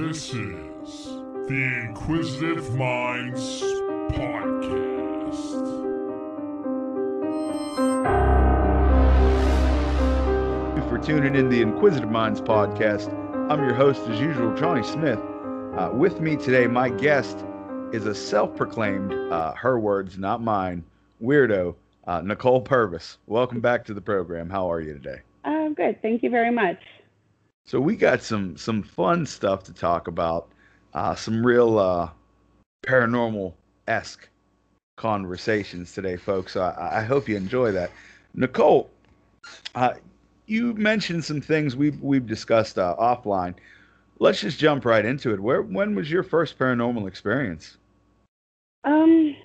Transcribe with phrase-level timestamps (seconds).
[0.00, 1.06] This is
[1.48, 3.60] the Inquisitive Minds
[4.12, 5.48] Podcast.
[10.62, 13.12] Thank you for tuning in the Inquisitive Minds podcast.
[13.50, 15.18] I'm your host, as usual, Johnny Smith.
[15.76, 17.44] Uh, with me today, my guest
[17.92, 20.84] is a self-proclaimed, uh, her words, not mine,
[21.20, 21.74] weirdo,
[22.06, 23.18] uh, Nicole Purvis.
[23.26, 24.48] Welcome back to the program.
[24.48, 25.22] How are you today?
[25.44, 26.00] Um, good.
[26.02, 26.78] Thank you very much.
[27.68, 30.48] So we got some some fun stuff to talk about.
[30.94, 32.08] Uh, some real uh,
[32.86, 33.52] paranormal
[33.86, 34.26] esque
[34.96, 36.54] conversations today, folks.
[36.54, 37.90] So I, I hope you enjoy that.
[38.32, 38.88] Nicole,
[39.74, 39.92] uh,
[40.46, 43.54] you mentioned some things we've we've discussed uh, offline.
[44.18, 45.38] Let's just jump right into it.
[45.38, 47.76] Where when was your first paranormal experience?
[48.84, 49.36] Um,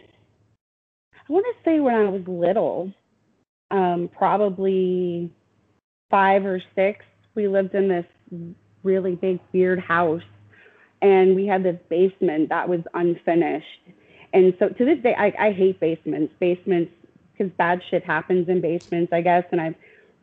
[1.12, 2.94] I want to say when I was little,
[3.70, 5.30] um, probably
[6.10, 7.04] five or six.
[7.36, 8.06] We lived in this
[8.84, 10.24] really big, weird house,
[11.02, 13.68] and we had this basement that was unfinished.
[14.34, 16.34] And so to this day, I, I hate basements.
[16.40, 16.92] Basements,
[17.32, 19.44] because bad shit happens in basements, I guess.
[19.52, 19.76] And I've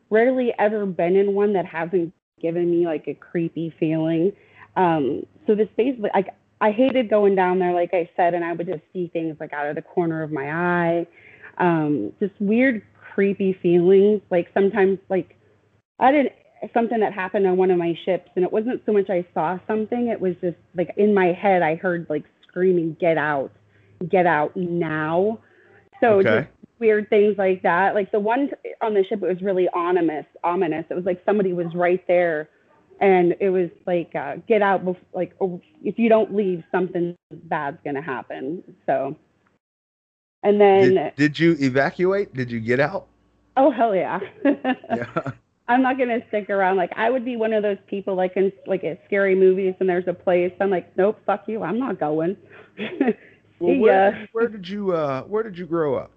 [0.09, 4.33] rarely ever been in one that hasn't given me like a creepy feeling.
[4.75, 8.53] Um, so this basement, like I hated going down there, like I said, and I
[8.53, 11.07] would just see things like out of the corner of my eye,
[11.57, 12.81] um, just weird,
[13.13, 14.21] creepy feelings.
[14.29, 15.37] Like sometimes, like
[15.99, 16.33] I didn't
[16.73, 19.57] something that happened on one of my ships, and it wasn't so much I saw
[19.67, 23.51] something; it was just like in my head, I heard like screaming, "Get out!
[24.09, 25.39] Get out now!"
[25.99, 26.41] So Okay.
[26.41, 27.93] just weird things like that.
[27.95, 28.49] Like the one
[28.81, 30.25] on the ship, it was really ominous.
[30.43, 30.85] Ominous.
[30.89, 32.49] It was like somebody was right there,
[32.99, 37.15] and it was like, uh, "Get out!" bef- Like oh, if you don't leave, something
[37.43, 38.63] bad's gonna happen.
[38.85, 39.15] So,
[40.43, 42.33] and then Did, did you evacuate?
[42.33, 43.07] Did you get out?
[43.57, 44.19] oh hell yeah.
[44.89, 45.31] Yeah.
[45.71, 46.77] I'm not gonna stick around.
[46.77, 49.89] Like I would be one of those people like in like at scary movies and
[49.89, 50.51] there's a place.
[50.59, 51.63] I'm like, nope, fuck you.
[51.63, 52.37] I'm not going.
[53.59, 56.09] Well, where, did- where did you uh, Where did you grow up?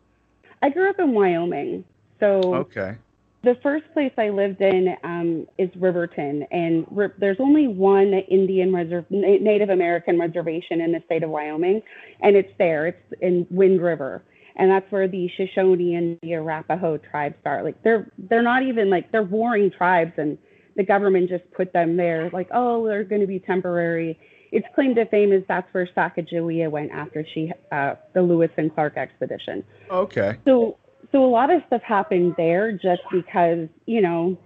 [0.62, 1.84] I grew up in Wyoming,
[2.19, 2.97] so Okay.
[3.42, 8.72] the first place I lived in um, is Riverton, and ri- there's only one Indian
[8.72, 11.82] reserve, Na- Native American reservation in the state of Wyoming,
[12.22, 12.86] and it's there.
[12.86, 14.22] It's in Wind River,
[14.56, 17.62] and that's where the Shoshone and the Arapaho tribes are.
[17.62, 20.38] Like they're they're not even like they're warring tribes, and
[20.76, 22.31] the government just put them there.
[22.32, 24.19] Like oh, they're going to be temporary.
[24.53, 28.72] Its claim to fame is that's where Sacagawea went after she uh, the Lewis and
[28.72, 29.65] Clark expedition.
[29.91, 30.38] Okay.
[30.44, 30.78] So
[31.12, 34.36] so a lot of stuff happened there just because, you know,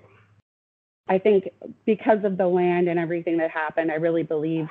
[1.09, 1.49] I think
[1.87, 4.69] because of the land and everything that happened, I really believe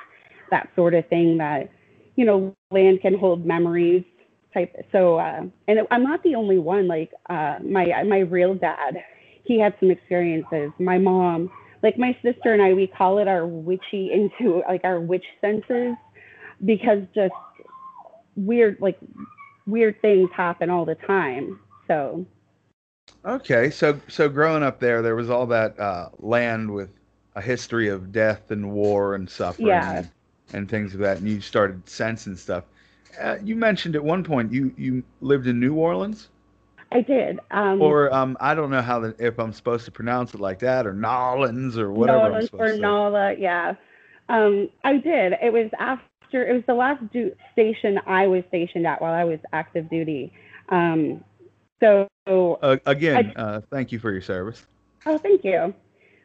[0.50, 1.70] that sort of thing that,
[2.16, 4.04] you know, land can hold memories
[4.58, 4.86] type.
[4.92, 6.88] So, uh, and I'm not the only one.
[6.88, 9.02] Like uh, my my real dad,
[9.44, 10.70] he had some experiences.
[10.78, 11.50] My mom,
[11.82, 15.94] like my sister and I, we call it our witchy into like our witch senses,
[16.64, 17.34] because just
[18.36, 18.98] weird like
[19.66, 21.60] weird things happen all the time.
[21.86, 22.26] So
[23.24, 26.90] Okay, so so growing up there, there was all that uh, land with
[27.34, 29.98] a history of death and war and suffering Yeah.
[29.98, 30.10] and,
[30.52, 32.64] and things of that, and you started sensing stuff.
[33.20, 36.28] Uh, you mentioned at one point you you lived in New Orleans,
[36.90, 37.38] I did.
[37.50, 40.58] Um, or um, I don't know how the, if I'm supposed to pronounce it like
[40.60, 42.80] that, or Nolans, or whatever I'm supposed or.
[42.80, 43.74] Nala, yeah.
[44.28, 45.34] Um, I did.
[45.42, 46.46] It was after.
[46.46, 50.32] It was the last du- station I was stationed at while I was active duty.
[50.68, 51.24] Um,
[51.80, 54.66] so, Uh, again, uh, thank you for your service.
[55.06, 55.72] Oh, thank you.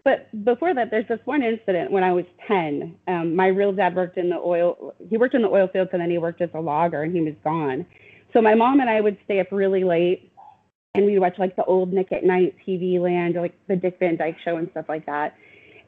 [0.03, 2.97] But before that, there's this one incident when I was 10.
[3.07, 4.93] Um, my real dad worked in the oil.
[5.09, 7.21] He worked in the oil fields, and then he worked as a logger, and he
[7.21, 7.85] was gone.
[8.33, 10.31] So my mom and I would stay up really late,
[10.93, 13.97] and we'd watch like the old Nick at Night TV Land, or like the Dick
[13.99, 15.35] Van Dyke Show and stuff like that.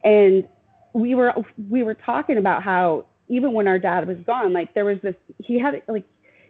[0.02, 0.48] And
[0.94, 1.34] we were
[1.68, 5.14] we were talking about how even when our dad was gone, like there was this
[5.44, 6.04] he had like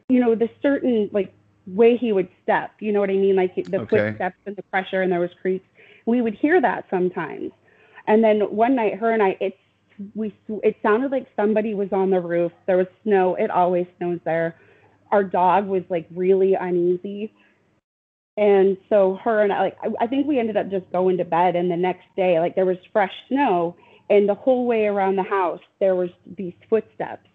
[0.09, 1.33] you know the certain like
[1.67, 2.71] way he would step.
[2.79, 3.35] You know what I mean?
[3.35, 3.87] Like the Okay.
[4.09, 5.67] footsteps and the pressure, and there was creaks.
[6.07, 7.51] We would hear that sometimes.
[8.07, 9.57] And then one night, her and I, it's
[10.15, 12.53] we it sounded like somebody was on the roof.
[12.67, 13.35] There was snow.
[13.35, 14.57] It always snows there.
[15.11, 17.33] Our dog was like really uneasy.
[18.37, 21.25] And so her and I, like, I, I think we ended up just going to
[21.25, 21.57] bed.
[21.57, 23.77] And the next day, like, there was fresh snow,
[24.11, 27.27] and the whole way around the house, there was these footsteps,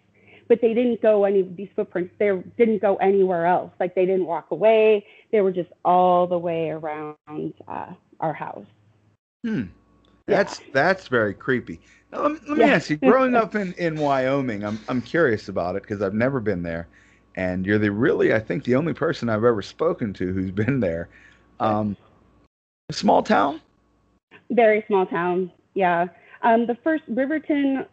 [0.48, 2.14] but they didn't go any these footprints.
[2.18, 3.72] They didn't go anywhere else.
[3.80, 5.04] Like, they didn't walk away.
[5.32, 7.16] They were just all the way around
[7.66, 8.64] uh, our house.
[9.44, 9.64] Hmm.
[10.28, 10.36] Yeah.
[10.36, 11.80] That's that's very creepy.
[12.12, 12.74] Now, let, let me Yeah.
[12.74, 16.40] ask you, growing up in, in Wyoming, I'm I'm curious about it because I've never
[16.40, 16.86] been there,
[17.36, 20.80] and you're the really I think the only person I've ever spoken to who's been
[20.80, 21.08] there.
[21.60, 21.96] Um,
[22.88, 23.60] a small town.
[24.50, 25.50] Very small town.
[25.74, 26.06] Yeah.
[26.42, 27.86] Um, the first Riverton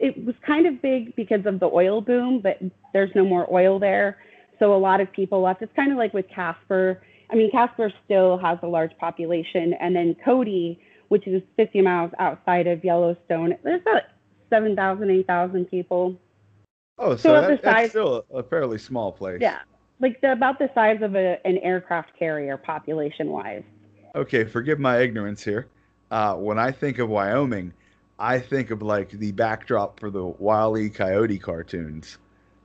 [0.00, 2.58] it was kind of big because of the oil boom, but
[2.92, 4.18] there's no more oil there.
[4.58, 5.62] So a lot of people left.
[5.62, 7.02] It's kind of like with Casper.
[7.30, 9.74] I mean, Casper still has a large population.
[9.74, 14.02] And then Cody, which is 50 miles outside of Yellowstone, there's about
[14.50, 16.16] 7,000, 8,000 people.
[16.98, 19.40] Oh, so, So that, the that's still a fairly small place.
[19.40, 19.60] Yeah.
[20.00, 23.62] Like the, about the size of a, an aircraft carrier population wise.
[24.14, 25.68] Okay, forgive my ignorance here.
[26.10, 27.72] Uh, when I think of Wyoming,
[28.18, 30.88] I think of like the backdrop for the Wile E.
[30.88, 32.18] Coyote cartoons.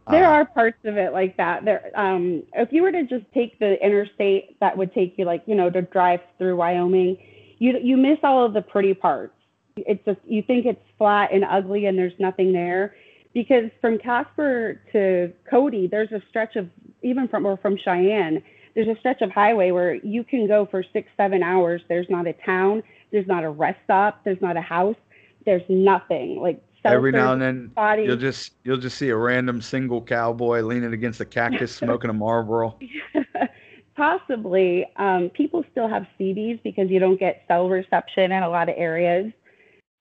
[0.10, 1.66] There Uh, are parts of it like that.
[1.66, 5.44] There, um, if you were to just take the interstate that would take you like
[5.46, 7.18] you know to drive through Wyoming,
[7.60, 9.34] you you miss all of the pretty parts.
[9.78, 12.96] It's just you think it's flat and ugly and there's nothing there,
[13.34, 16.70] because from Casper to Cody, there's a stretch of
[17.04, 18.42] even from or from Cheyenne,
[18.76, 21.82] there's a stretch of highway where you can go for six seven hours.
[21.88, 24.98] There's not a town, there's not a rest stop, there's not a house,
[25.46, 26.62] there's nothing like.
[26.86, 28.08] Every now and then bodies.
[28.08, 32.14] you'll just you'll just see a random single cowboy leaning against a cactus smoking a
[32.14, 32.78] Marlboro.
[33.96, 34.86] Possibly.
[34.96, 38.76] Um, people still have CDs because you don't get cell reception in a lot of
[38.78, 39.32] areas.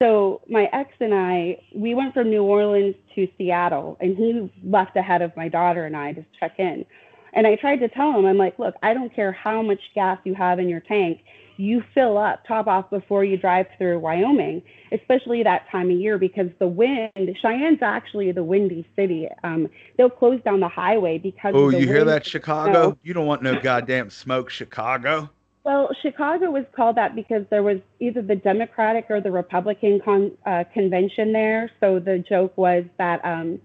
[0.01, 4.97] So my ex and I, we went from New Orleans to Seattle, and he left
[4.97, 6.87] ahead of my daughter and I to check in.
[7.33, 10.19] And I tried to tell him, I'm like, look, I don't care how much gas
[10.25, 11.23] you have in your tank.
[11.59, 14.63] You fill up, top off before you drive through Wyoming,
[14.93, 17.11] especially that time of year because the wind,
[17.43, 19.29] Cheyenne's actually the windy city.
[19.43, 22.73] Um, they'll close down the highway because Oh, you hear that, Chicago?
[22.73, 22.99] No.
[23.03, 25.29] You don't want no goddamn smoke, Chicago.
[25.65, 30.31] Well, Chicago was called that because there was either the Democratic or the Republican con,
[30.47, 31.71] uh, convention there.
[31.81, 33.61] So the joke was that um,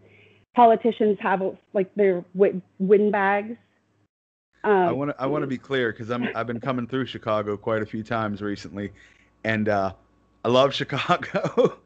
[0.56, 1.42] politicians have
[1.74, 3.56] like their wi- windbags.
[4.64, 7.06] Um, I want to I want to be clear because I'm I've been coming through
[7.06, 8.92] Chicago quite a few times recently,
[9.44, 9.94] and uh,
[10.46, 11.80] I love Chicago.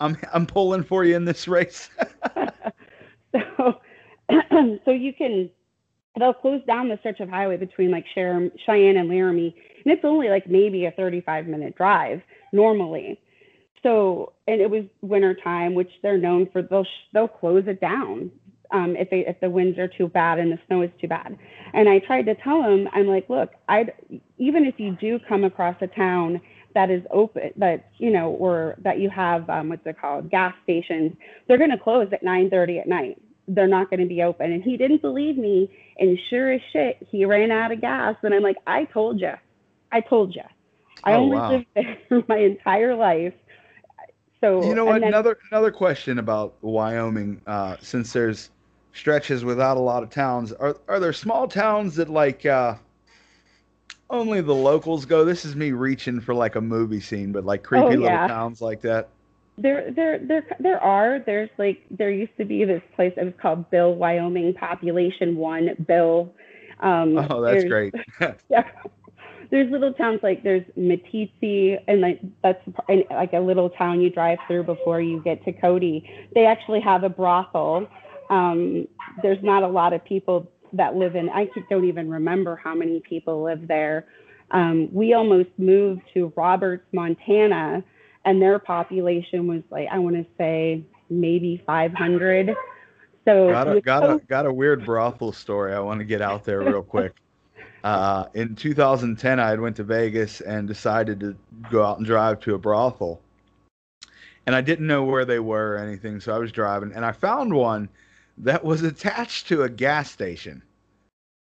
[0.00, 1.90] I'm I'm pulling for you in this race.
[3.32, 3.80] so,
[4.84, 5.50] so you can
[6.18, 9.54] they'll close down the stretch of highway between like Cheyenne Cheyenne and Laramie,
[9.84, 12.22] and it's only like maybe a 35 minute drive
[12.52, 13.20] normally.
[13.82, 16.62] So, and it was winter time, which they're known for.
[16.62, 18.30] They'll sh- they'll close it down
[18.72, 21.36] um, if they if the winds are too bad and the snow is too bad.
[21.72, 23.86] And I tried to tell him, I'm like, look, I
[24.38, 26.40] even if you do come across a town
[26.74, 30.54] that is open, that you know, or that you have um, what's it called, gas
[30.62, 31.12] stations,
[31.48, 33.20] they're going to close at 9:30 at night.
[33.48, 34.52] They're not going to be open.
[34.52, 35.68] And he didn't believe me.
[35.98, 38.14] And sure as shit, he ran out of gas.
[38.22, 39.32] And I'm like, I told you,
[39.90, 40.42] I told you.
[41.02, 41.50] I Oh, only wow.
[41.52, 43.32] lived there my entire life.
[44.40, 45.00] So you know what?
[45.00, 47.42] then- Another another question about Wyoming.
[47.46, 48.50] Uh, since there's
[48.92, 52.74] stretches without a lot of towns, are are there small towns that like uh,
[54.08, 55.24] only the locals go?
[55.24, 58.60] This is me reaching for like a movie scene, but like creepy Oh, little towns
[58.60, 59.08] like that.
[59.58, 61.18] There, there, there, there are.
[61.18, 63.12] There's like there used to be this place.
[63.16, 66.32] It was called Bill, Wyoming, Population One, Bill.
[66.80, 67.94] Um, Oh, that's great.
[68.48, 68.64] Yeah.
[69.50, 74.08] There's little towns like there's Meeteetse, and like that's and, like a little town you
[74.08, 76.08] drive through before you get to Cody.
[76.34, 77.88] They actually have a brothel.
[78.30, 78.86] Um,
[79.22, 81.28] there's not a lot of people that live in.
[81.28, 84.06] I don't even remember how many people live there.
[84.52, 87.84] Um, we almost moved to Roberts, Montana,
[88.24, 92.54] and their population was like I want to say maybe 500.
[93.24, 96.44] So got a got a got a weird brothel story I want to get out
[96.44, 97.14] there real quick.
[97.82, 101.34] Uh, in 2010, I had went to Vegas and decided to
[101.70, 103.22] go out and drive to a brothel,
[104.44, 107.12] and I didn't know where they were or anything, so I was driving and I
[107.12, 107.88] found one
[108.42, 110.62] that was attached to a gas station,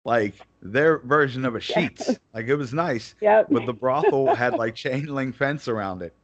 [0.04, 2.18] like their version of a Sheetz.
[2.32, 3.48] Like it was nice, Yep.
[3.50, 6.14] but the brothel had like chain link fence around it.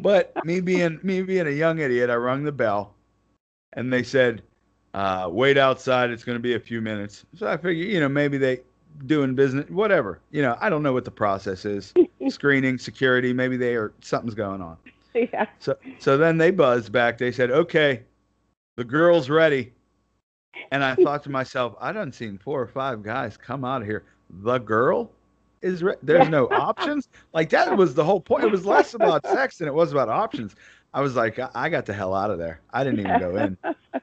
[0.00, 2.94] But me being me being a young idiot, I rung the bell,
[3.74, 4.42] and they said,
[4.94, 6.10] uh, "Wait outside.
[6.10, 8.60] It's going to be a few minutes." So I figured, you know, maybe they
[9.06, 10.20] doing business, whatever.
[10.30, 11.92] You know, I don't know what the process is.
[12.28, 14.76] Screening, security, maybe they are something's going on.
[15.14, 15.46] yeah.
[15.58, 17.18] So so then they buzzed back.
[17.18, 18.02] They said, "Okay,
[18.76, 19.72] the girl's ready."
[20.70, 23.86] And I thought to myself, I done seen four or five guys come out of
[23.86, 24.04] here.
[24.30, 25.10] The girl
[25.62, 27.08] is re- there's no options.
[27.32, 28.44] Like that was the whole point.
[28.44, 30.54] It was less about sex than it was about options.
[30.94, 32.60] I was like, I, I got the hell out of there.
[32.72, 33.56] I didn't even go in.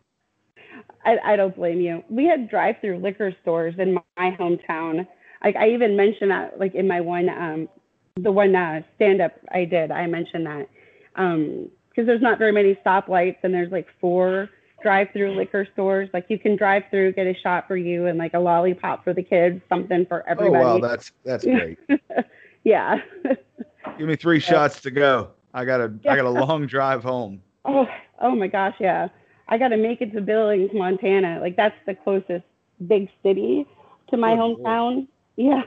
[1.06, 2.04] I, I don't blame you.
[2.10, 5.08] We had drive-through liquor stores in my hometown.
[5.44, 7.70] Like I even mentioned that, like in my one, um,
[8.16, 10.68] the one uh, stand-up I did, I mentioned that
[11.16, 14.50] because there's not very many stoplights and there's like four
[14.86, 15.38] drive-through mm.
[15.38, 16.10] liquor stores.
[16.14, 19.14] Like you can drive through, get a shot for you, and like a lollipop for
[19.16, 20.50] the kids, something for everybody.
[20.50, 20.82] Oh everybody.
[20.82, 21.80] well, that's that's great.
[22.64, 23.02] yeah.
[23.98, 25.32] Give me three shots to go.
[25.56, 27.42] I got a I got a long drive home.
[27.68, 27.88] Oh,
[28.22, 29.08] oh my gosh, yeah.
[29.48, 31.40] I got to make it to Billings, Montana.
[31.42, 32.46] Like that's the closest
[32.86, 33.66] big city
[34.12, 34.60] to my oh, lord.
[34.60, 35.08] hometown.
[35.36, 35.64] Yeah.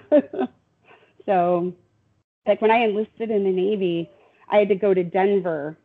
[1.27, 1.75] so,
[2.47, 4.09] like when I enlisted in the Navy,
[4.49, 5.77] I had to go to Denver,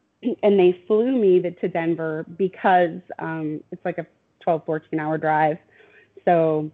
[0.44, 4.06] and they flew me to, Denver because um, it's like a
[4.42, 5.58] 12, 14 hour drive.
[6.26, 6.72] So,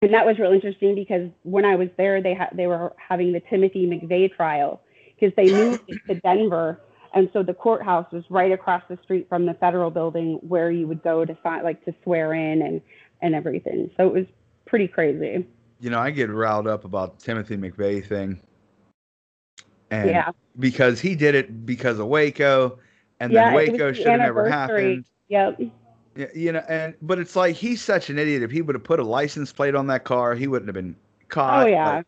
[0.00, 3.40] and that was real interesting because when I was there, they they were having the
[3.40, 4.80] Timothy McVeigh trial
[5.14, 6.80] because they moved to Denver,
[7.14, 10.88] and so the courthouse was right across the street from the federal building where you
[10.88, 12.80] would go to sign, like to swear in and
[13.20, 13.90] and everything.
[13.96, 14.26] So it was
[14.66, 15.46] pretty crazy.
[15.80, 18.40] You know, I get riled up about the Timothy McVeigh thing.
[19.92, 22.78] And yeah, because he did it because of Waco,
[23.20, 23.44] and yeah.
[23.44, 25.04] then Waco the should have never happened.
[25.28, 25.60] Yep.
[26.34, 28.42] You know, and but it's like he's such an idiot.
[28.42, 30.96] If he would have put a license plate on that car, he wouldn't have been
[31.28, 31.64] caught.
[31.64, 31.96] Oh yeah.
[31.96, 32.06] Like,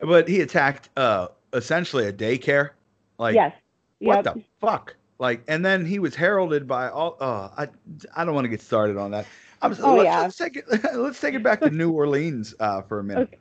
[0.00, 2.70] but he attacked uh essentially a daycare.
[3.18, 3.52] Like yes.
[3.98, 4.94] what the fuck?
[5.18, 7.16] Like, and then he was heralded by all.
[7.20, 7.68] Uh, I
[8.14, 9.26] I don't want to get started on that.
[9.60, 10.20] I'm, Oh, let's, yeah.
[10.20, 10.64] let's take it.
[10.94, 13.28] Let's take it back to New Orleans uh, for a minute.
[13.32, 13.38] Okay.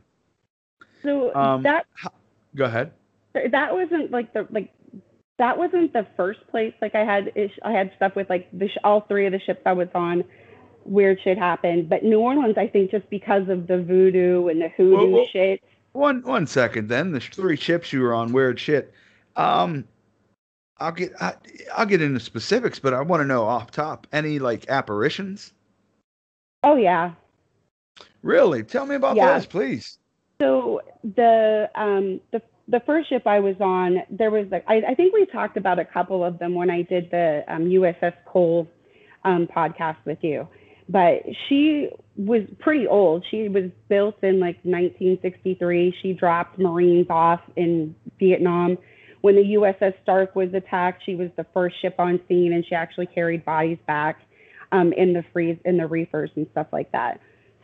[1.03, 1.85] So Um, that
[2.55, 2.91] Go ahead.
[3.51, 4.73] That wasn't like the like
[5.37, 8.67] that wasn't the first place like I had ish, I had stuff with like the
[8.67, 10.23] sh- all three of the ships I was on
[10.85, 14.69] weird shit happened but New Orleans I think just because of the voodoo and the
[14.69, 16.87] hoodoo Well, well- shit One one second.
[16.89, 18.93] Then the three ships you were on, weird shit.
[19.35, 19.85] Um,
[20.79, 21.33] I'll get I,
[21.75, 25.53] I'll get into specifics, but I want to know off top any like apparitions.
[26.63, 27.11] oh yeah
[28.23, 29.33] Really, tell me about Yeah.
[29.33, 29.97] those, please.
[30.41, 30.81] so
[31.15, 35.13] the um the the first ship I was on there was like I, I think
[35.13, 38.67] we talked about a couple of them when I did the um, USS Cole
[39.23, 40.47] um, podcast with you
[40.89, 43.25] but she was pretty old.
[43.29, 45.95] She was built in like 1963.
[46.01, 48.77] She dropped Marines off in Vietnam.
[49.21, 52.75] When the USS Stark was attacked, she was the first ship on scene, and she
[52.75, 54.21] actually carried bodies back
[54.71, 57.19] um, in the freeze in the reefers and stuff like that.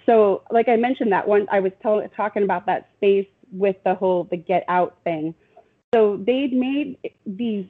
[0.05, 3.95] So, like I mentioned, that one I was tell- talking about that space with the
[3.95, 5.33] whole the get out thing.
[5.93, 7.65] So they'd made these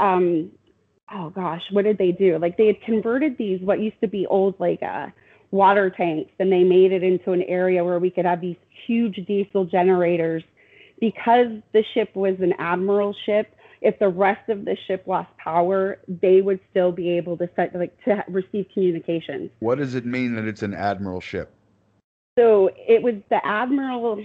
[0.00, 0.50] um,
[1.12, 2.38] oh gosh, what did they do?
[2.38, 5.08] Like they had converted these what used to be old like uh,
[5.50, 8.56] water tanks, and they made it into an area where we could have these
[8.86, 10.42] huge diesel generators.
[11.00, 15.98] Because the ship was an admiral ship, if the rest of the ship lost power,
[16.08, 19.50] they would still be able to set like to receive communications.
[19.60, 21.54] What does it mean that it's an admiral ship?
[22.38, 24.24] So it was the admiral.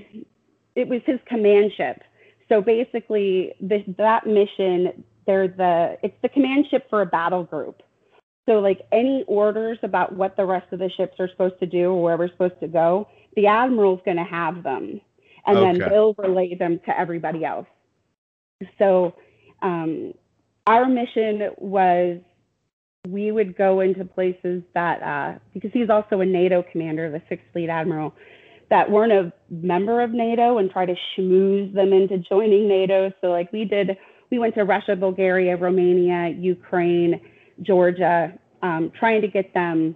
[0.76, 2.02] It was his command ship.
[2.50, 7.82] So basically, this, that mission, they're the it's the command ship for a battle group.
[8.48, 11.92] So like any orders about what the rest of the ships are supposed to do
[11.92, 15.00] or where we're supposed to go, the admiral's going to have them,
[15.48, 15.90] and then Okay.
[15.90, 17.68] they'll relay them to everybody else.
[18.78, 19.14] So
[19.62, 20.14] um,
[20.68, 22.20] our mission was
[23.08, 27.46] we would go into places that uh, because he's also a NATO commander, the Sixth
[27.52, 28.14] Fleet Admiral,
[28.74, 33.12] that weren't a member of NATO and try to schmooze them into joining NATO.
[33.22, 33.96] So like we did,
[34.32, 37.22] we went to Russia, Bulgaria, Romania, Ukraine,
[37.62, 39.96] Georgia, um, trying to get them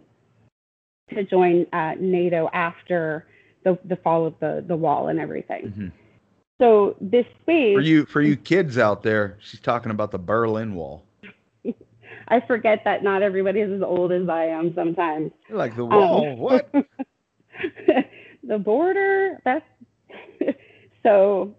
[1.09, 3.25] to join uh, NATO after
[3.63, 5.73] the, the fall of the, the wall and everything.
[5.75, 5.91] Mhm.
[6.61, 10.75] So this space, For you, for you kids out there, she's talking about the Berlin
[10.75, 11.03] Wall.
[12.27, 15.31] I forget that not everybody is as old as I am sometimes.
[15.49, 16.35] You're like the Um, wall.
[16.35, 16.71] what?
[18.43, 19.65] the border that's
[21.03, 21.55] so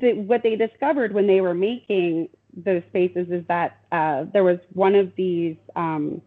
[0.00, 4.58] the, what they discovered when they were making those spaces is that uh, there was
[4.72, 6.20] one of these um,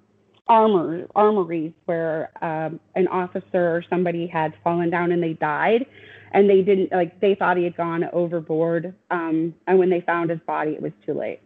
[0.47, 5.85] armor armories where um, an officer or somebody had fallen down and they died
[6.31, 10.29] and they didn't like they thought he had gone overboard um, and when they found
[10.29, 11.39] his body it was too late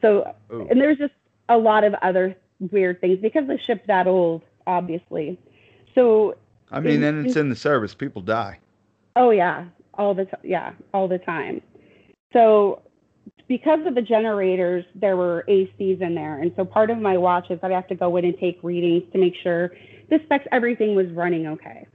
[0.00, 0.66] so Ooh.
[0.70, 1.14] and there's just
[1.48, 2.36] a lot of other
[2.70, 5.38] weird things because the ship's that old obviously
[5.94, 6.36] so
[6.74, 7.94] I mean, and it's in the service.
[7.94, 8.58] People die.
[9.14, 10.40] Oh yeah, all the time.
[10.42, 11.62] Yeah, all the time.
[12.32, 12.82] So
[13.46, 17.50] because of the generators, there were ACs in there, and so part of my watch
[17.50, 19.70] is I'd have to go in and take readings to make sure
[20.10, 21.86] the specs everything was running okay.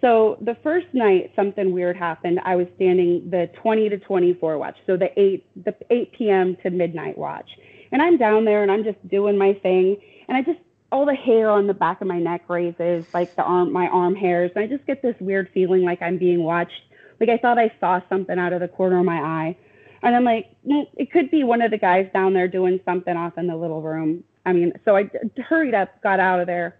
[0.00, 2.40] So the first night something weird happened.
[2.44, 6.56] I was standing the 20 to 24 watch, so the 8 the 8 p.m.
[6.62, 7.50] to midnight watch,
[7.90, 9.96] and I'm down there and I'm just doing my thing,
[10.28, 10.60] and I just
[10.92, 14.14] all the hair on the back of my neck raises, like the arm, my arm
[14.14, 16.82] hairs, and I just get this weird feeling like I'm being watched.
[17.20, 19.56] Like I thought I saw something out of the corner of my eye,
[20.02, 23.36] and I'm like, it could be one of the guys down there doing something off
[23.36, 24.24] in the little room.
[24.46, 25.10] I mean, so I
[25.48, 26.78] hurried up, got out of there.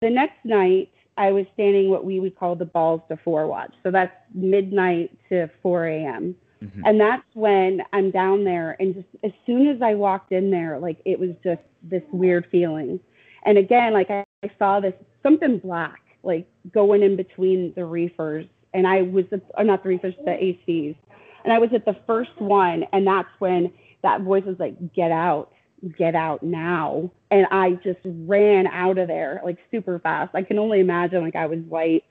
[0.00, 3.72] The next night, I was standing what we would call the balls to four watch.
[3.82, 6.34] So that's midnight to 4 a.m.
[6.64, 6.82] Mhm.
[6.84, 10.78] And that's when I'm down there, and just as soon as I walked in there,
[10.78, 13.00] like it was just this weird feeling.
[13.44, 18.46] And again, like I, I saw this something black, like going in between the reefers,
[18.72, 20.96] and I was at, or not the reefers, the ACs,
[21.44, 25.10] and I was at the first one, and that's when that voice was like, "Get
[25.12, 25.50] out,
[25.98, 30.34] get out now!" And I just ran out of there like super fast.
[30.34, 32.04] I can only imagine like I was white,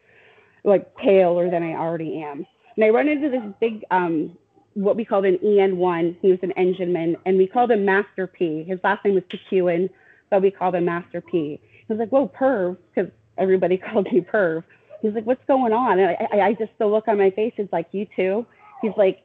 [0.64, 2.46] like paler than I already am.
[2.76, 4.38] And I run into this big, um,
[4.74, 6.18] what we called an EN1.
[6.22, 8.64] He was an engineman, and we called him Master P.
[8.64, 9.90] His last name was Tequin,
[10.30, 11.60] but we called him Master P.
[11.88, 14.64] He was like, "Whoa, perv," because everybody called me perv.
[15.02, 17.54] He's like, "What's going on?" And I, I, I just the look on my face
[17.58, 18.46] is like, "You too."
[18.82, 19.24] He's like,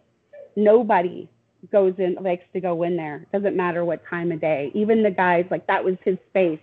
[0.57, 1.29] "Nobody
[1.73, 3.27] goes in likes to go in there.
[3.33, 4.71] Doesn't matter what time of day.
[4.75, 6.61] Even the guys like that was his space.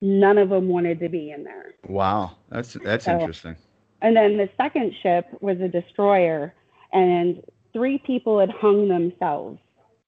[0.00, 3.56] None of them wanted to be in there." Wow, that's that's So- interesting.
[4.02, 6.54] And then the second ship was a destroyer,
[6.92, 7.42] and
[7.76, 9.58] three people had hung themselves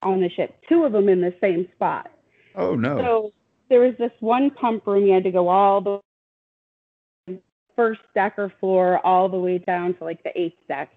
[0.01, 2.09] on the ship, two of them in the same spot.
[2.55, 2.97] Oh no.
[2.97, 3.33] So
[3.69, 5.99] there was this one pump room, you had to go all the
[7.75, 10.89] first deck or floor all the way down to like the eighth deck.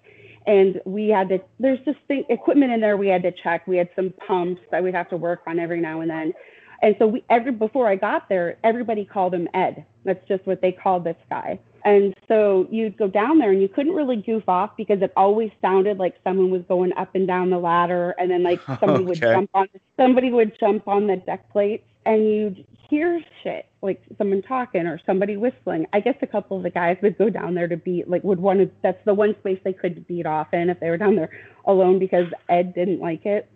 [0.47, 3.67] And we had to, there's just thing, equipment in there we had to check.
[3.67, 6.33] We had some pumps that we'd have to work on every now and then.
[6.81, 9.85] And so we, every, before I got there, everybody called him Ed.
[10.03, 11.59] That's just what they called this guy.
[11.85, 15.51] And so you'd go down there and you couldn't really goof off because it always
[15.61, 19.19] sounded like someone was going up and down the ladder and then like somebody would
[19.19, 24.41] jump on somebody would jump on the deck plates and you'd hear shit like someone
[24.41, 25.85] talking or somebody whistling.
[25.93, 28.39] I guess a couple of the guys would go down there to beat like would
[28.39, 31.15] want to that's the one space they could beat off in if they were down
[31.15, 31.31] there
[31.65, 33.49] alone because Ed didn't like it.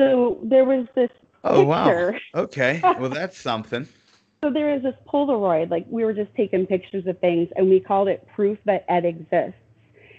[0.00, 1.10] So there was this
[1.44, 2.12] Oh wow.
[2.34, 2.80] Okay.
[2.98, 3.86] Well, that's something.
[4.42, 7.80] So there is this Polaroid, like we were just taking pictures of things, and we
[7.80, 9.60] called it proof that Ed exists.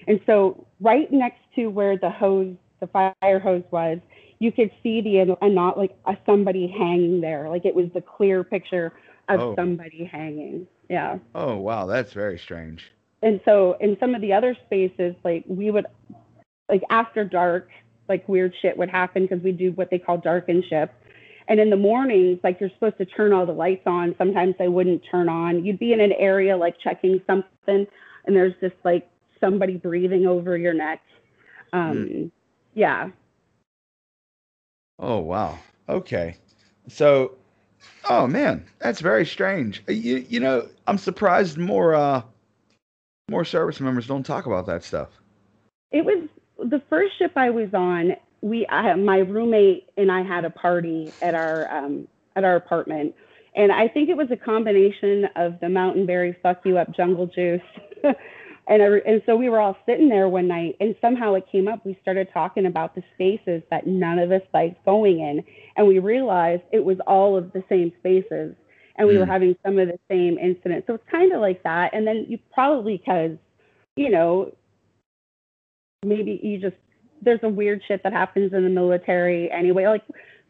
[0.07, 3.99] And so right next to where the hose, the fire hose was,
[4.39, 8.01] you could see the and not like a, somebody hanging there, like it was the
[8.01, 8.93] clear picture
[9.29, 9.55] of Oh.
[9.55, 10.67] somebody hanging.
[10.89, 11.19] Yeah.
[11.35, 12.91] Oh wow, that's very strange.
[13.23, 15.85] And so in some of the other spaces, like we would,
[16.69, 17.69] like after dark,
[18.09, 20.91] like weird shit would happen because we do what they call darken ship.
[21.47, 24.15] And in the mornings, like you're supposed to turn all the lights on.
[24.17, 25.65] Sometimes they wouldn't turn on.
[25.65, 27.87] You'd be in an area like checking something,
[28.25, 31.01] and there's just like somebody breathing over your neck.
[31.73, 32.31] Um,
[32.73, 33.09] Yeah.
[34.99, 35.57] Oh wow.
[35.89, 36.37] Okay.
[36.87, 37.35] So,
[38.09, 39.83] oh man, that's very strange.
[39.89, 42.21] Uh, You you know, I'm surprised more uh
[43.29, 45.09] more service members don't talk about that stuff.
[45.91, 46.27] It was
[46.59, 48.15] the first ship I was on.
[48.41, 53.15] We, I, my roommate and I had a party at our um, at our apartment,
[53.55, 57.27] and I think it was a combination of the Mountain Berry fuck you up jungle
[57.27, 57.61] juice,
[58.03, 61.67] and I, and so we were all sitting there one night, and somehow it came
[61.67, 61.85] up.
[61.85, 65.43] We started talking about the spaces that none of us liked going in,
[65.77, 68.55] and we realized it was all of the same spaces,
[68.97, 69.29] and we were Mm.
[69.29, 70.87] having some of the same incidents.
[70.87, 73.37] So it's kind of like that, and then you probably because
[73.95, 74.51] you know
[76.05, 76.75] maybe you just
[77.21, 79.87] there's a weird shit that happens in the military anyway.
[79.87, 80.03] Like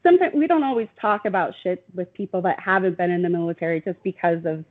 [0.04, 3.82] sometimes we don't always talk about shit with people that haven't been in the military
[3.82, 4.64] just because of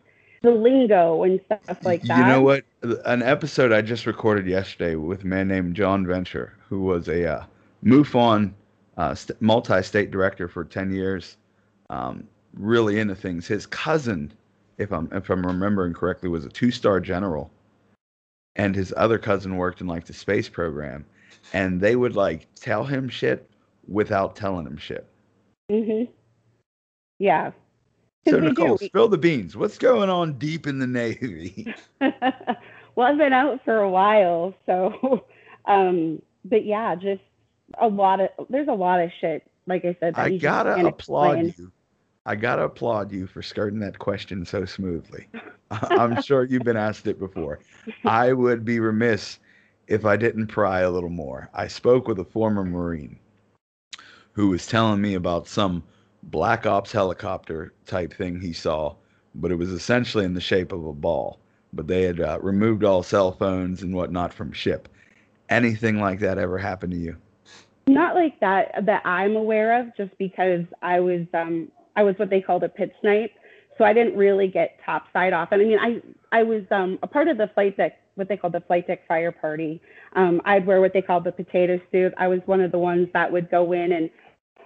[0.43, 2.19] the lingo and stuff like that.
[2.19, 2.65] You know what?
[3.05, 7.31] An episode I just recorded yesterday with a man named John Venture, who was a
[7.31, 7.45] uh,
[7.85, 8.53] MUFON
[8.97, 11.37] uh, st- multi-state director for 10 years,
[11.91, 13.47] um, really into things.
[13.47, 14.33] His cousin,
[14.79, 17.51] if I'm if I'm remembering correctly, was a two-star general,
[18.57, 21.05] and his other cousin worked in like the space program,
[21.53, 23.49] and they would like tell him shit
[23.89, 25.07] without telling him shit.
[25.71, 26.09] Mhm.
[27.19, 27.53] Yeah.
[28.29, 28.49] So we do.
[28.49, 29.57] Nicole, spill the beans.
[29.57, 31.75] What's going on deep in the Navy?
[32.01, 35.25] well, I've been out for a while, so
[35.67, 37.23] um but yeah, just
[37.81, 41.55] a lot of there's a lot of shit like I said I gotta applaud explain.
[41.59, 41.73] you.
[42.27, 45.27] I gotta applaud you for skirting that question so smoothly.
[45.71, 47.61] I'm sure you've been asked it before.
[48.05, 49.39] I would be remiss
[49.91, 51.51] if I didn't pry a little more.
[51.53, 53.19] I spoke with a former Marine
[54.33, 55.83] who was telling me about some
[56.23, 58.95] black ops helicopter type thing he saw,
[59.35, 61.41] but it was essentially in the shape of a ball.
[61.73, 64.89] But they had uh, removed all cell phones and whatnot from ship.
[65.49, 67.17] Anything like that ever happened to you?
[67.89, 72.31] Not like that that I'm aware of, just because I was um I was what
[72.31, 73.33] they called a pit snipe,
[73.77, 75.49] so I didn't really get topside off.
[75.51, 78.37] And I mean, I I was um a part of the flight deck, what they
[78.37, 79.81] called the flight deck fire party.
[80.15, 82.15] Um, I'd wear what they called the potato suit.
[82.17, 84.11] I was one of the ones that would go in and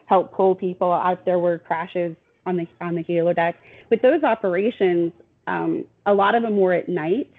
[0.07, 2.15] help pull people out if there were crashes
[2.45, 3.57] on the on the helo deck.
[3.89, 5.13] With those operations,
[5.47, 7.33] um, a lot of them were at night.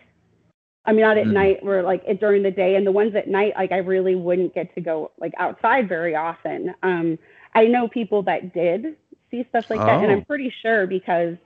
[0.86, 1.34] I mean, not at Mhm.
[1.34, 2.76] night or like it, during the day.
[2.76, 6.16] And the ones at night, like I really wouldn't get to go like outside very
[6.16, 6.74] often.
[6.82, 7.20] Um,
[7.54, 8.96] I know people that did
[9.32, 10.14] see stuff like that, and Oh.
[10.14, 11.38] I'm pretty sure because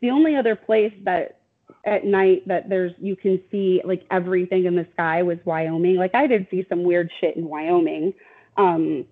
[0.00, 1.40] the only other place that
[1.86, 5.96] at night that there's you can see like everything in the sky was Wyoming.
[5.96, 8.12] Like I did see some weird shit in Wyoming.
[8.56, 9.06] Um,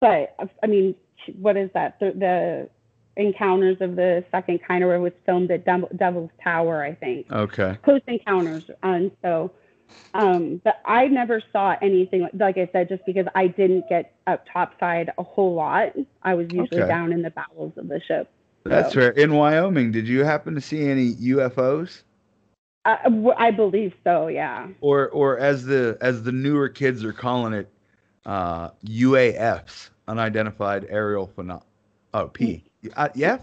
[0.00, 0.94] but I mean,
[1.38, 1.98] what is that?
[2.00, 2.68] The, the
[3.16, 7.30] encounters of the second kind of was filmed at Devil, Devil's Tower, I think.
[7.30, 7.76] Okay.
[7.84, 9.52] Close Encounters, and so,
[10.14, 14.14] um, but I never saw anything like, like I said, just because I didn't get
[14.26, 15.92] up topside a whole lot.
[16.22, 16.88] I was usually Okay.
[16.88, 18.30] down in the bowels of the ship.
[18.64, 19.10] That's So, fair.
[19.10, 22.02] In Wyoming, did you happen to see any UFOs?
[22.84, 24.26] I, I believe so.
[24.28, 24.68] Yeah.
[24.80, 27.68] Or or as the as the newer kids are calling it,
[28.26, 31.62] uh, UAFs, unidentified aerial phenom.
[32.14, 32.64] Oh, P.
[32.96, 33.38] Uh, yeah.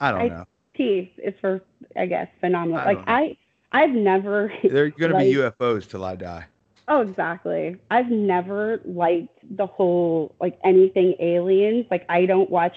[0.00, 0.44] I don't I- know.
[0.74, 1.60] P is for
[1.96, 2.78] I guess phenomenal.
[2.80, 3.12] I like know.
[3.12, 3.36] I,
[3.72, 4.52] I've never.
[4.62, 6.46] They're gonna be UFOs till I die.
[6.86, 7.76] Oh, exactly.
[7.90, 11.86] I've never liked the whole like anything aliens.
[11.90, 12.76] Like I don't watch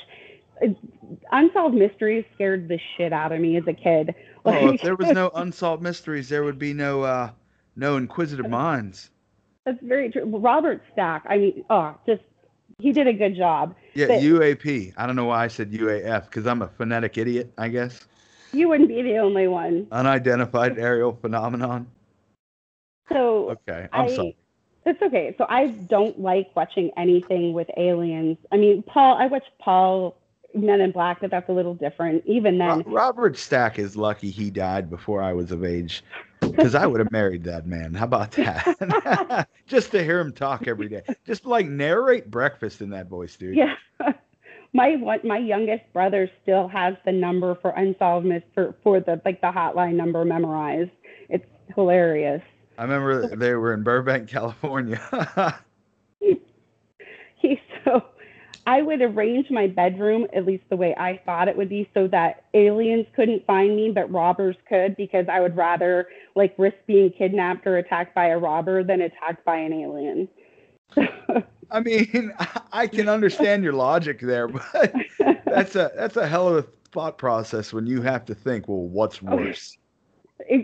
[1.32, 2.26] unsolved mysteries.
[2.36, 4.14] Scared the shit out of me as a kid.
[4.46, 7.32] Oh, if there was no unsolved mysteries, there would be no uh
[7.76, 9.10] no inquisitive minds.
[9.66, 10.26] that's very true.
[10.26, 11.24] Robert Stack.
[11.30, 12.22] I mean, oh, just
[12.80, 13.76] he did a good job.
[13.94, 14.94] Yeah, But- UAP.
[14.98, 18.08] I don't know why I said UAF because I'm a phonetic idiot, I guess.
[18.54, 19.88] You wouldn't be the only one.
[19.92, 21.88] Unidentified aerial phenomenon.
[23.10, 24.36] So Okay, I'm I, sorry.
[24.86, 25.36] It's okay.
[25.38, 28.38] So I don't like watching anything with aliens.
[28.52, 29.16] I mean, Paul.
[29.18, 30.18] I watched Paul
[30.54, 32.24] Men in Black, but that's a little different.
[32.26, 36.04] Even then, Robert Stack is lucky he died before I was of age
[36.42, 37.94] because I would have married that man.
[37.94, 39.48] How about that?
[39.68, 41.04] Just to hear him talk every day.
[41.26, 43.56] Just like narrate breakfast in that voice, dude.
[43.56, 43.76] Yeah.
[44.74, 49.22] my one, my youngest brother still has the number for unsolved mis for, for the
[49.26, 50.92] like the hotline number memorized.
[51.30, 52.42] It's hilarious.
[52.78, 55.00] I remember they were in Burbank, California.
[57.36, 58.04] he's so
[58.68, 62.08] I would arrange my bedroom at least the way I thought it would be so
[62.10, 67.12] that aliens couldn't find me but robbers could because I would rather like risk being
[67.12, 70.30] kidnapped or attacked by a robber than attacked by an alien.
[71.72, 72.34] I mean,
[72.72, 74.94] I can understand your logic there, but
[75.46, 78.88] that's a that's a hell of a thought process when you have to think, well,
[78.88, 79.78] what's oh, worse?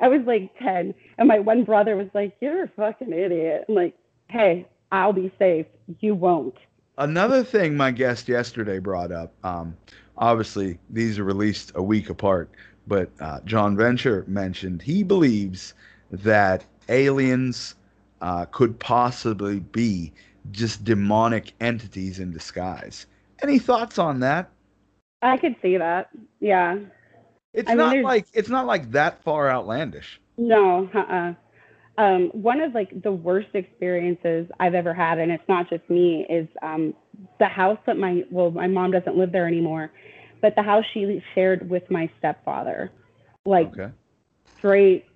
[0.00, 3.64] I was like 10, and my one brother was like, You're a fucking idiot.
[3.68, 3.94] I'm like,
[4.28, 5.66] Hey, I'll be safe.
[6.00, 6.56] You won't.
[6.98, 9.76] Another thing my guest yesterday brought up, um,
[10.16, 12.50] obviously these are released a week apart,
[12.88, 15.74] but uh, John Venture mentioned he believes
[16.10, 17.76] that aliens
[18.20, 20.12] uh, could possibly be
[20.50, 23.06] just demonic entities in disguise.
[23.42, 24.50] Any thoughts on that?
[25.22, 26.08] I could see that.
[26.40, 26.78] Yeah.
[27.54, 30.20] It's I not there's- like it's not like that far outlandish.
[30.36, 31.34] No, uh-uh.
[31.98, 36.24] Um, one of like the worst experiences I've ever had, and it's not just me,
[36.30, 36.94] is um,
[37.40, 39.90] the house that my well, my mom doesn't live there anymore,
[40.40, 42.92] but the house she shared with my stepfather,
[43.44, 43.90] like Okay.
[44.56, 45.06] straight,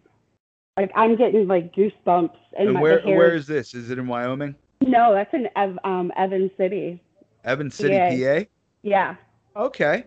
[0.76, 3.74] like I'm getting like goosebumps and, And my where where is this?
[3.74, 4.56] Is it in Wyoming?
[4.80, 7.00] No, that's in Ev, um, Evans City.
[7.44, 8.40] Evans City, PA.
[8.40, 8.46] PA?
[8.82, 9.14] Yeah.
[9.54, 10.04] Okay.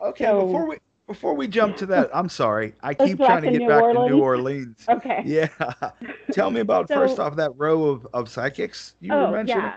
[0.00, 0.24] Okay.
[0.24, 0.76] So- before we
[1.12, 2.74] before we jump to that, I'm sorry.
[2.82, 4.86] I Let's keep trying to get New back to New Orleans.
[4.86, 4.86] Orleans.
[4.88, 5.22] Okay.
[5.26, 5.48] Yeah.
[6.32, 9.62] Tell me about So- first off that row of, of psychics you were oh, mentioning.
[9.64, 9.76] yeah.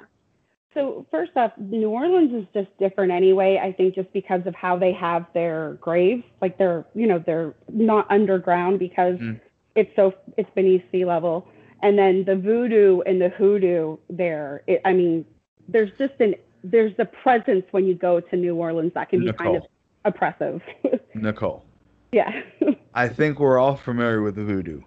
[0.73, 3.59] So first off, New Orleans is just different anyway.
[3.63, 7.53] I think just because of how they have their graves, like they're, you know, they're
[7.69, 9.39] not underground because Mm.
[9.75, 11.47] it's so it's beneath sea level.
[11.81, 15.23] And then the voodoo and the hoodoo there, it, I mean,
[15.69, 19.31] there's just an there's a presence when you go to New Orleans that can be
[19.31, 19.69] kind of Nicole.
[20.05, 20.61] Oppressive.
[21.15, 21.63] Nicole.
[22.11, 22.41] yeah.
[22.93, 24.81] I think we're all familiar with the voodoo.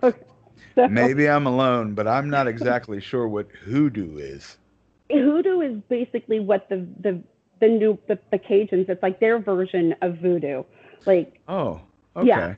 [0.00, 0.14] So-
[0.88, 4.58] Maybe I'm alone, but I'm not exactly sure what hoodoo is.
[5.10, 7.20] hoodoo is basically what the the
[7.60, 8.88] the new the, the Cajuns.
[8.88, 10.62] It's like their version of voodoo.
[11.04, 11.80] Like Oh,
[12.16, 12.28] okay.
[12.28, 12.54] Yeah.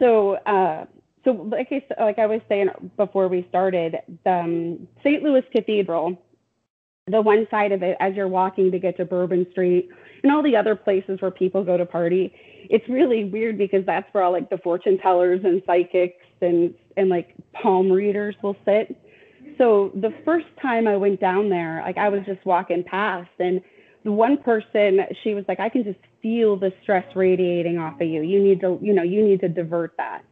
[0.00, 0.86] so, uh,
[1.24, 5.20] so like I like I was saying before we started, the um, St.
[5.22, 6.16] Louis Cathedral,
[7.08, 9.88] the one side of it as you're walking to get to Bourbon Street
[10.22, 12.34] and all the other places where people go to party,
[12.70, 17.08] it's really weird because that's where all like the fortune tellers and psychics and and
[17.08, 18.96] like palm readers will sit.
[19.56, 23.60] So the first time I went down there, like I was just walking past and
[24.04, 28.06] the one person, she was like, I can just feel the stress radiating off of
[28.06, 28.22] you.
[28.22, 30.24] You need to, you know, you need to divert that.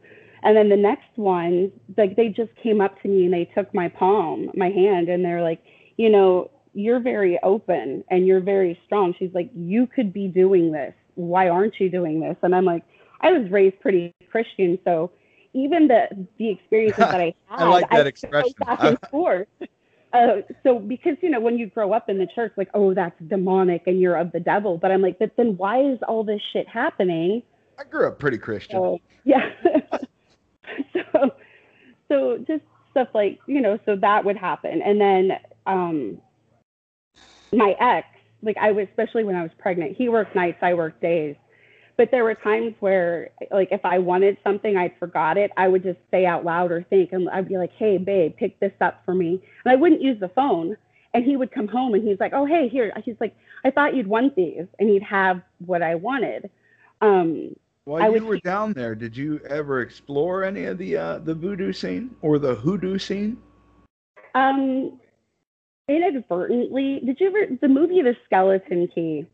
[0.43, 3.73] And then the next one, like they just came up to me and they took
[3.73, 5.61] my palm, my hand, and they're like,
[5.97, 9.15] you know, you're very open and you're very strong.
[9.17, 10.93] She's like, you could be doing this.
[11.15, 12.37] Why aren't you doing this?
[12.43, 12.83] And I'm like,
[13.21, 15.09] I was raised pretty Christian, so
[15.53, 18.53] even the the experiences that I had, I like that I expression.
[18.59, 19.47] back and forth.
[20.13, 23.19] Uh, so because you know when you grow up in the church, like oh that's
[23.27, 26.41] demonic and you're of the devil, but I'm like, but then why is all this
[26.53, 27.41] shit happening?
[27.79, 28.77] I grew up pretty Christian.
[28.77, 29.49] So yeah,
[30.93, 31.31] so
[32.07, 35.31] so just stuff like you know, so that would happen, and then
[35.65, 36.21] um,
[37.51, 38.07] my ex,
[38.41, 41.35] like I was especially when I was pregnant, he worked nights, I worked days.
[41.95, 45.49] But there were times where, like, if I wanted something, I'd forgot it.
[45.57, 48.59] I would just say out loud or think, and I'd be like, "Hey, babe, pick
[48.59, 50.77] this up for me," and I wouldn't use the phone.
[51.15, 53.95] And he would come home and he's like, "Oh, hey, here." He's like, "I thought
[53.95, 56.51] you'd want these," and he'd have what I wanted.
[57.01, 57.55] Um,
[57.85, 61.17] While I you were keep- down there, did you ever explore any of the uh,
[61.19, 63.37] the voodoo scene or the hoodoo scene?
[64.35, 64.99] Um,
[65.87, 69.25] inadvertently, did you ever the movie The Skeleton Key?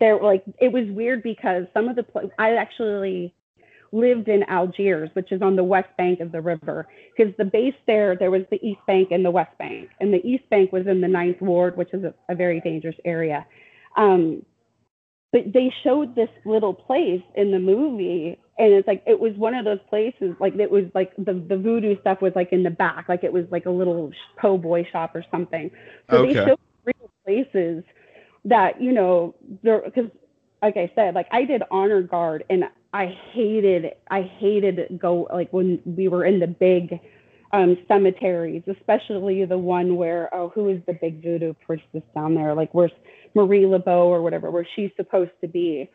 [0.00, 2.04] There, like, it was weird because some of the
[2.38, 3.34] I actually
[3.92, 6.88] lived in Algiers, which is on the west bank of the river.
[7.14, 10.26] Because the base there, there was the East Bank and the West Bank, and the
[10.26, 13.46] East Bank was in the Ninth Ward, which is a, a very dangerous area.
[13.96, 14.44] Um,
[15.32, 19.54] but they showed this little place in the movie and it's like it was one
[19.54, 22.70] of those places like it was like the the voodoo stuff was like in the
[22.70, 25.70] back like it was like a little po boy shop or something.
[26.10, 27.82] So they showed real places
[28.44, 30.10] that you know there because
[30.62, 35.52] like i said like i did honor guard and i hated i hated go like
[35.52, 36.98] when we were in the big
[37.52, 42.54] um cemeteries especially the one where oh who is the big voodoo priestess down there?
[42.54, 42.92] Like where's
[43.34, 45.90] Marie Laveau or whatever where she's supposed to be.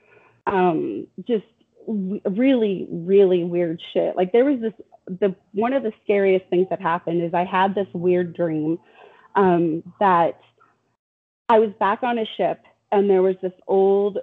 [0.46, 1.46] Um just
[1.86, 4.16] w- really really weird shit.
[4.16, 4.74] Like there was this
[5.08, 8.78] the one of the scariest things that happened is i had this weird dream
[9.36, 10.40] um that
[11.50, 14.18] i was back on a ship and there was this old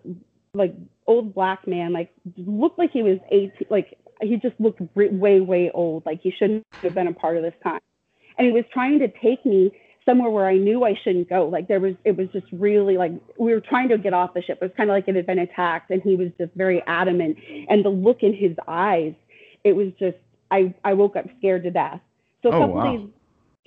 [0.53, 0.75] like
[1.07, 5.41] old black man like looked like he was 18 like he just looked re- way
[5.41, 7.81] way old like he shouldn't have been a part of this time
[8.39, 9.73] and he was trying to take me
[10.05, 11.49] somewhere where I knew I shouldn't go.
[11.49, 14.43] Like there was, it was just really like we were trying to get off the
[14.43, 14.59] ship.
[14.61, 17.39] It was kind of like it had been attacked, and he was just very adamant.
[17.69, 19.15] And the look in his eyes,
[19.65, 20.17] it was just
[20.51, 22.01] I I woke up scared to death.
[22.43, 22.97] So a Oh, couple wow.
[22.97, 23.09] days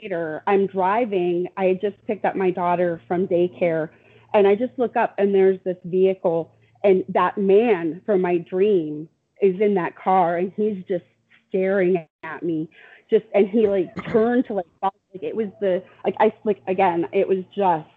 [0.02, 1.48] later, I'm driving.
[1.58, 3.89] I had just picked up my daughter from daycare,
[4.34, 6.52] and I just look up and there's this vehicle,
[6.84, 9.10] and that man from my dream
[9.41, 11.06] is in that car, and he's just
[11.50, 12.69] staring at me
[13.10, 16.62] just and he like turned to like follow- like it was the like I like
[16.67, 17.88] again it was just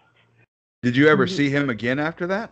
[0.83, 1.29] Did you ever Mhm.
[1.29, 2.51] see him again after that?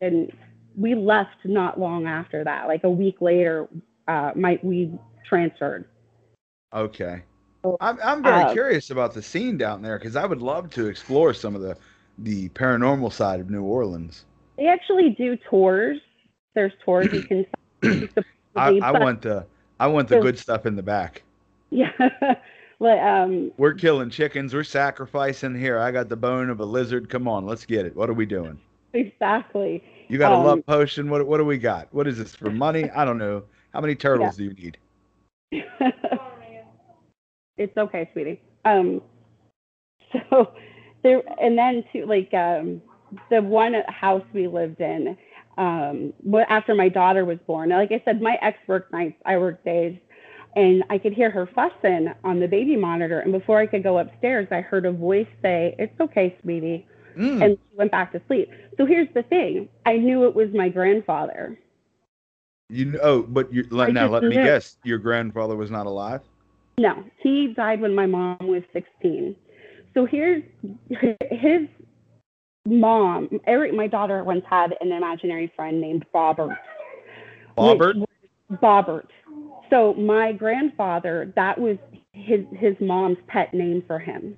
[0.00, 0.30] and
[0.78, 3.68] we left not long after that like a week later
[4.06, 4.92] uh my we
[5.28, 5.84] transferred
[6.72, 7.22] Okay.
[7.64, 10.70] So, I'm I'm very uh, curious about the scene down there because I would love
[10.70, 11.76] to explore some of the
[12.18, 14.24] the paranormal side of New Orleans.
[14.56, 15.98] they actually do tours
[16.54, 17.44] there's tours you can
[17.82, 19.46] I, I want the
[19.78, 21.22] I want the good stuff in the back.
[21.70, 21.92] yeah
[22.78, 24.54] but um We're killing chickens.
[24.54, 25.78] We're sacrificing here.
[25.78, 27.08] I got the bone of a lizard.
[27.08, 27.94] Come on, let's get it.
[27.96, 28.58] What are we doing?
[28.92, 31.08] exactly You got a Um, love potion.
[31.08, 31.88] What what do we got?
[31.92, 32.90] What is this for money?
[32.90, 33.44] I don't know.
[33.72, 34.78] How many turtles do you need?
[37.56, 38.40] it's okay, sweetie.
[38.64, 39.00] Um,
[40.30, 40.52] so
[41.02, 42.82] there, and then to like um,
[43.30, 45.16] the one house we lived in.
[45.60, 49.36] Um, but after my daughter was born, like I said, my ex worked nights, I
[49.36, 49.94] worked days,
[50.56, 53.20] and I could hear her fussing on the baby monitor.
[53.20, 57.44] And before I could go upstairs, I heard a voice say, "It's okay, sweetie," Mm,
[57.44, 58.48] and she went back to sleep.
[58.78, 61.58] So here's the thing: I knew it was my grandfather.
[62.70, 64.44] you know, oh, but you let, now let me knew.
[64.44, 64.76] guess.
[64.84, 66.22] Your grandfather was not alive.
[66.78, 69.36] No, he died when my mom was 16.
[69.92, 70.42] So here's
[71.30, 71.68] his
[72.66, 73.28] mom.
[73.46, 76.56] Eric, my daughter once had an imaginary friend named Bobbert.
[77.56, 78.04] Bobbert.
[78.52, 79.08] Bobbert.
[79.70, 81.76] So my grandfather, that was
[82.12, 84.36] his his mom's pet name for him.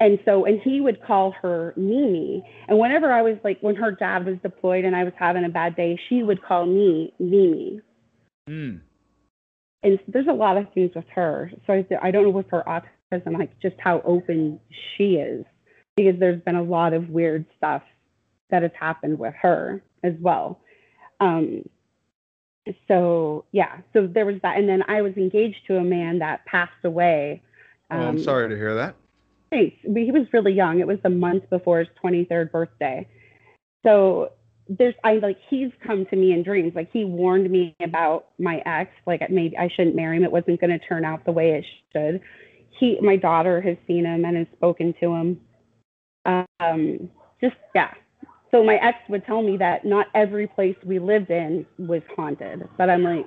[0.00, 2.42] And so, and he would call her Mimi.
[2.66, 5.48] And whenever I was like, when her dad was deployed and I was having a
[5.48, 7.80] bad day, she would call me Mimi
[8.48, 8.80] Mm.
[9.84, 11.52] and there's a lot of things with her.
[11.66, 14.58] So I, I don't know with her autism, like just how open
[14.96, 15.44] she is,
[15.96, 17.82] because there's been a lot of weird stuff
[18.50, 20.60] that has happened with her as well.
[21.20, 21.64] Um,
[22.88, 26.44] so yeah, so there was that, and then I was engaged to a man that
[26.46, 27.42] passed away.
[27.90, 28.94] Oh, I'm Um, sorry to hear that.
[29.50, 29.76] Thanks.
[29.82, 30.80] He was really young.
[30.80, 33.06] It was the month before his 23rd birthday.
[33.84, 34.32] So
[34.68, 36.72] there's, I like, he's come to me in dreams.
[36.74, 38.90] Like he warned me about my ex.
[39.06, 40.24] Like maybe I shouldn't marry him.
[40.24, 42.22] It wasn't going to turn out the way it should.
[42.78, 45.40] He, my daughter has seen him and has spoken to him.
[46.62, 47.92] Um, just yeah.
[48.50, 52.68] So my ex would tell me that not every place we lived in was haunted.
[52.76, 53.26] But I'm like,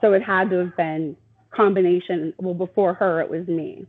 [0.00, 1.16] So it had to have been
[1.50, 2.32] combination.
[2.38, 3.86] Well, before her, it was me.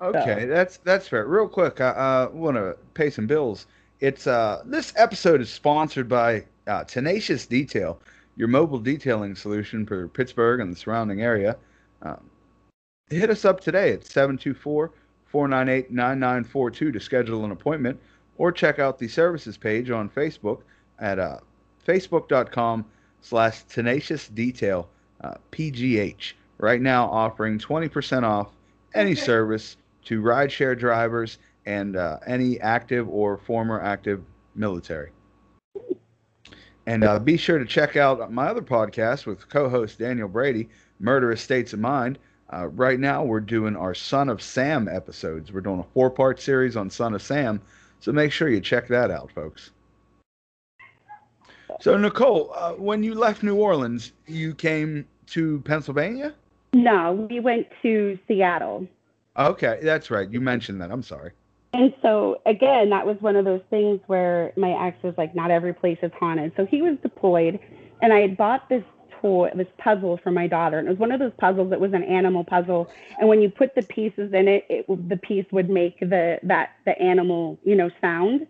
[0.00, 1.26] Okay, that's that's fair.
[1.26, 3.66] Real quick, I want to pay some bills.
[4.00, 8.00] It's uh, this episode is sponsored by uh, Tenacious Detail,
[8.36, 11.56] your mobile detailing solution for Pittsburgh and the surrounding area.
[12.02, 12.30] Um,
[13.10, 14.92] hit us up today at 724
[15.28, 18.00] 498 9942 to schedule an appointment
[18.38, 20.62] or check out the services page on Facebook
[20.98, 21.38] at uh,
[21.86, 22.84] facebook.com
[23.20, 24.88] slash tenacious detail
[25.22, 26.32] uh, PGH.
[26.58, 28.48] Right now offering 20% off
[28.94, 34.22] any service to rideshare drivers and uh, any active or former active
[34.54, 35.10] military.
[36.86, 40.70] And uh, be sure to check out my other podcast with co host Daniel Brady,
[41.00, 42.18] Murderous States of Mind.
[42.52, 45.52] Uh, right now, we're doing our Son of Sam episodes.
[45.52, 47.60] We're doing a four part series on Son of Sam.
[48.00, 49.70] So make sure you check that out, folks.
[51.80, 56.34] So, Nicole, uh, when you left New Orleans, you came to Pennsylvania?
[56.72, 58.86] No, we went to Seattle.
[59.36, 60.28] Okay, that's right.
[60.28, 60.90] You mentioned that.
[60.90, 61.32] I'm sorry.
[61.74, 65.50] And so again, that was one of those things where my ex was like, not
[65.50, 66.52] every place is haunted.
[66.56, 67.60] So he was deployed,
[68.00, 68.82] and I had bought this
[69.20, 71.92] toy, this puzzle for my daughter, and it was one of those puzzles that was
[71.92, 72.90] an animal puzzle.
[73.18, 76.70] And when you put the pieces in it, it the piece would make the that
[76.84, 78.46] the animal, you know, sound.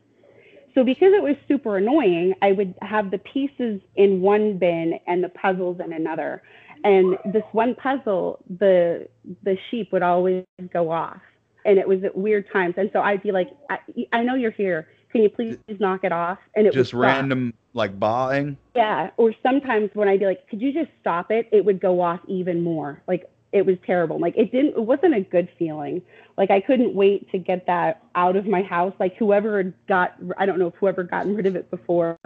[0.75, 5.25] So because it was super annoying, I would have the pieces in one bin and
[5.25, 6.43] the puzzles in another.
[6.85, 9.09] And this one puzzle, the
[9.43, 11.21] the sheep would always go off,
[11.65, 12.75] and it was at weird times.
[12.77, 13.79] And so I'd be like, I,
[14.13, 14.89] I know you're here.
[15.11, 16.39] Can you please knock it off?
[16.55, 18.57] And it was just random like baaing.
[18.75, 19.11] Yeah.
[19.17, 21.49] Or sometimes when I'd be like, could you just stop it?
[21.53, 23.03] It would go off even more.
[23.09, 24.21] Like it was terrible.
[24.21, 24.77] Like it didn't.
[24.77, 26.03] It wasn't a good feeling.
[26.37, 28.93] Like I couldn't wait to get that out of my house.
[29.01, 32.19] Like whoever got, I don't know if whoever gotten rid of it before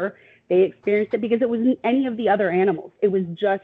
[0.48, 2.90] they experienced it because it wasn't any of the other animals.
[3.00, 3.62] It was just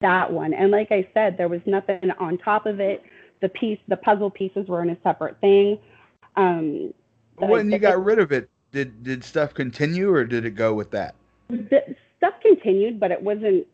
[0.00, 0.54] that one.
[0.54, 3.02] And like I said, there was nothing on top of it.
[3.40, 5.78] The piece, the puzzle pieces were in a separate thing.
[6.36, 6.94] Um,
[7.36, 10.90] When you got rid of it, did did stuff continue or did it go with
[10.92, 11.14] that?
[11.48, 13.66] the stuff continued, but it wasn't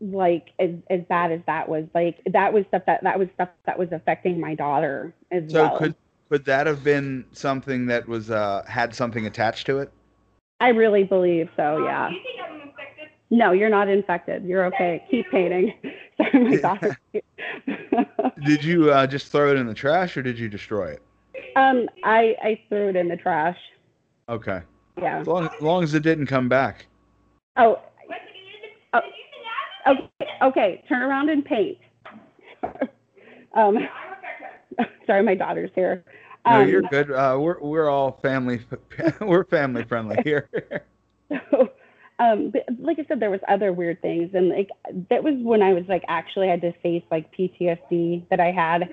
[0.00, 1.84] like as, as bad as that was.
[1.94, 5.62] Like that was stuff that that was stuff that was affecting my daughter as So
[5.62, 5.72] well.
[5.74, 5.94] So could
[6.30, 9.92] could that have been something that was uh, had something attached to it?
[10.60, 11.84] I really believe so.
[11.84, 12.10] Yeah.
[13.30, 14.44] No, you're not infected.
[14.44, 15.04] You're okay.
[15.10, 15.74] Keep painting.
[16.18, 16.96] Sorry, my daughter.
[18.44, 21.02] Did you uh, just throw it in the trash or did you destroy it?
[21.56, 23.58] um, I I threw it in the trash.
[24.28, 24.60] Okay,
[25.00, 25.20] Yeah.
[25.20, 26.86] as long, as long as it didn't come back.
[27.56, 27.80] Oh.
[28.92, 29.00] oh,
[29.86, 30.28] okay.
[30.42, 30.84] Okay.
[30.88, 31.78] Turn around and paint.
[33.54, 33.78] um,
[35.06, 36.04] sorry, my daughter's here.
[36.46, 37.10] No, Um, you're good.
[37.10, 38.60] Uh, we're we're all family.
[39.20, 40.48] we're family friendly here.
[41.50, 41.70] So,
[42.18, 44.70] um, but like I said, there was other weird things, and like
[45.10, 48.92] that was when I was like actually had to face like PTSD that I had.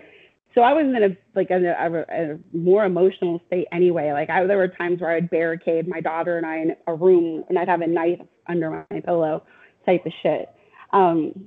[0.59, 4.11] So I was in a like a, a, a more emotional state anyway.
[4.11, 7.45] Like I, there were times where I'd barricade my daughter and I in a room,
[7.47, 9.43] and I'd have a knife under my pillow,
[9.85, 10.49] type of shit.
[10.91, 11.45] Um,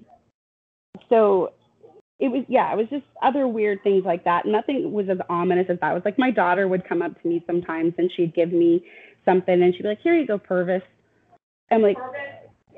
[1.10, 1.52] so
[2.20, 4.46] it was yeah, it was just other weird things like that.
[4.46, 5.90] Nothing was as ominous as that.
[5.90, 8.82] It was like my daughter would come up to me sometimes and she'd give me
[9.26, 10.82] something and she'd be like, Here you go, Purvis.
[11.70, 11.98] I'm like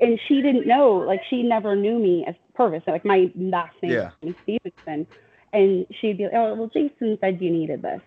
[0.01, 2.83] and she didn't know, like she never knew me as Purvis.
[2.85, 4.11] Like my last name Yeah.
[4.21, 5.07] is Stevenson.
[5.55, 8.01] And she'd be like, Oh, well Jason said you needed this.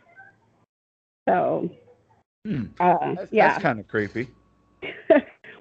[1.29, 1.71] So
[2.47, 2.65] Hmm.
[2.81, 3.49] uh That's, yeah.
[3.49, 4.29] that's kind of creepy.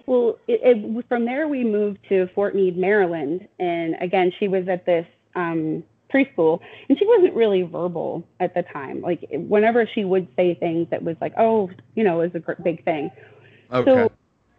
[0.06, 4.68] well, it, it, from there we moved to Fort Meade, Maryland, and again she was
[4.68, 9.02] at this um, preschool, and she wasn't really verbal at the time.
[9.02, 12.40] Like whenever she would say things, that was like, oh, you know, it was a
[12.40, 13.12] gr- big thing.
[13.72, 13.92] Okay.
[13.92, 14.12] So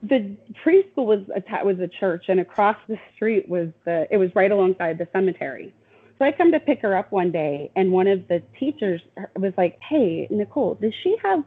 [0.03, 4.35] the preschool was a was a church, and across the street was the it was
[4.35, 5.73] right alongside the cemetery.
[6.19, 9.01] So I come to pick her up one day, and one of the teachers
[9.37, 11.45] was like, "Hey, Nicole, does she have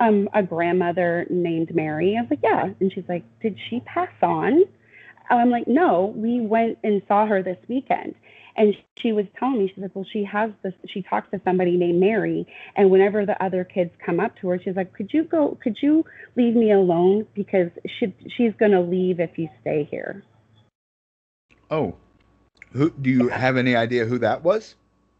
[0.00, 4.10] um, a grandmother named Mary?" I was like, "Yeah," and she's like, "Did she pass
[4.20, 4.64] on?"
[5.30, 8.14] I'm like, "No, we went and saw her this weekend."
[8.56, 11.76] And she was telling me, she's like, well, she has this, she talks to somebody
[11.76, 12.46] named Mary.
[12.76, 15.76] And whenever the other kids come up to her, she's like, could you go, could
[15.82, 16.04] you
[16.36, 17.26] leave me alone?
[17.34, 20.22] Because she, she's going to leave if you stay here.
[21.70, 21.96] oh,
[22.74, 24.74] who do you have any idea who that was?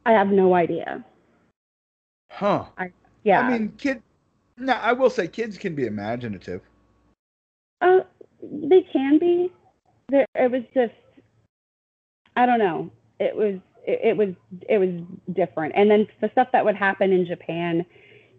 [0.04, 1.04] I have no idea.
[2.30, 2.64] Huh.
[3.22, 3.40] Yeah.
[3.40, 4.02] I mean, kid.
[4.58, 6.60] No, I will say kids can be imaginative.
[7.80, 8.00] Uh,
[8.42, 9.52] they can be.
[10.08, 10.92] There, it was just,
[12.36, 12.90] I don't know.
[13.18, 13.54] It was,
[13.86, 14.34] it, it was,
[14.68, 14.90] it was
[15.34, 15.74] different.
[15.76, 17.86] And then the stuff that would happen in Japan,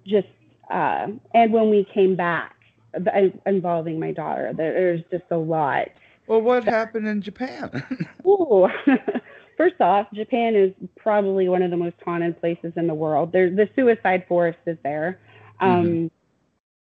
[0.05, 0.27] just,
[0.69, 2.55] uh, and when we came back,
[2.95, 5.87] uh, involving my daughter, there, there's just a lot
[6.27, 7.83] Well, what happened in Japan?
[8.27, 8.67] Ooh.
[9.57, 13.31] First off, Japan is probably one of the most haunted places in the world.
[13.31, 15.19] There's the suicide forest is there.
[15.61, 16.11] Um,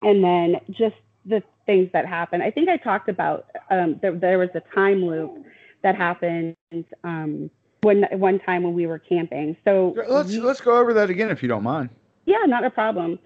[0.02, 2.42] And then just the things that happen.
[2.42, 5.44] I think I talked about um, there, there was a time loop
[5.82, 6.54] that happened
[7.04, 7.50] um,
[7.82, 9.56] one one time when we were camping.
[9.64, 11.90] So let's we- let's go over that again if you don't mind.
[12.26, 13.18] yeah, not a problem.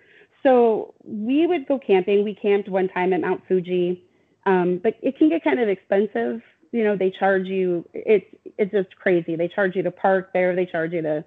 [0.42, 2.24] So we would go camping.
[2.24, 4.02] We camped one time at Mount Fuji,
[4.50, 6.42] um, but it can get kind of expensive.
[6.72, 7.88] You know, they charge you.
[7.94, 8.26] It's
[8.58, 9.36] it's just crazy.
[9.36, 10.56] They charge you to park there.
[10.56, 11.24] They charge you to,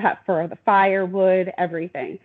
[0.00, 2.18] to for the firewood, everything.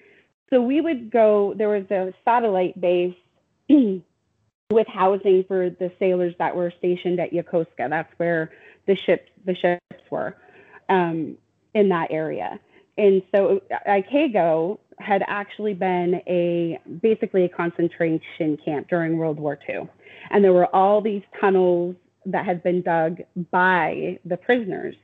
[0.49, 1.53] So we would go.
[1.55, 3.15] There was a satellite base
[3.69, 7.89] with housing for the sailors that were stationed at Yokosuka.
[7.89, 8.51] That's where
[8.87, 10.35] the ships the ships were
[10.89, 11.37] um,
[11.75, 12.59] in that area.
[12.97, 19.87] And so Ikego had actually been a basically a concentration camp during World War II.
[20.29, 23.19] And there were all these tunnels that had been dug
[23.51, 24.95] by the prisoners.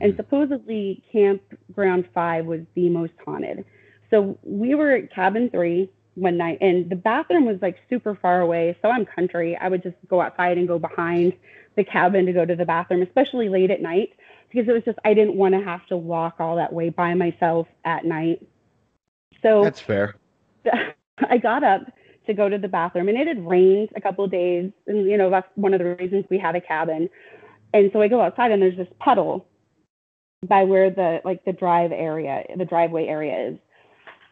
[0.00, 0.16] And mm-hmm.
[0.16, 3.64] supposedly Campground 5 was the most haunted.
[4.10, 8.40] So we were at cabin 3 one night and the bathroom was like super far
[8.40, 8.76] away.
[8.82, 9.56] So I'm country.
[9.56, 11.32] I would just go outside and go behind
[11.76, 14.10] the cabin to go to the bathroom, especially late at night
[14.50, 17.14] because it was just I didn't want to have to walk all that way by
[17.14, 18.46] myself at night.
[19.42, 20.16] So That's fair.
[21.18, 21.82] I got up
[22.26, 25.16] to go to the bathroom and it had rained a couple of days and you
[25.16, 27.08] know that's one of the reasons we had a cabin.
[27.74, 29.46] And so I go outside and there's this puddle
[30.46, 33.58] by where the like the drive area, the driveway area is.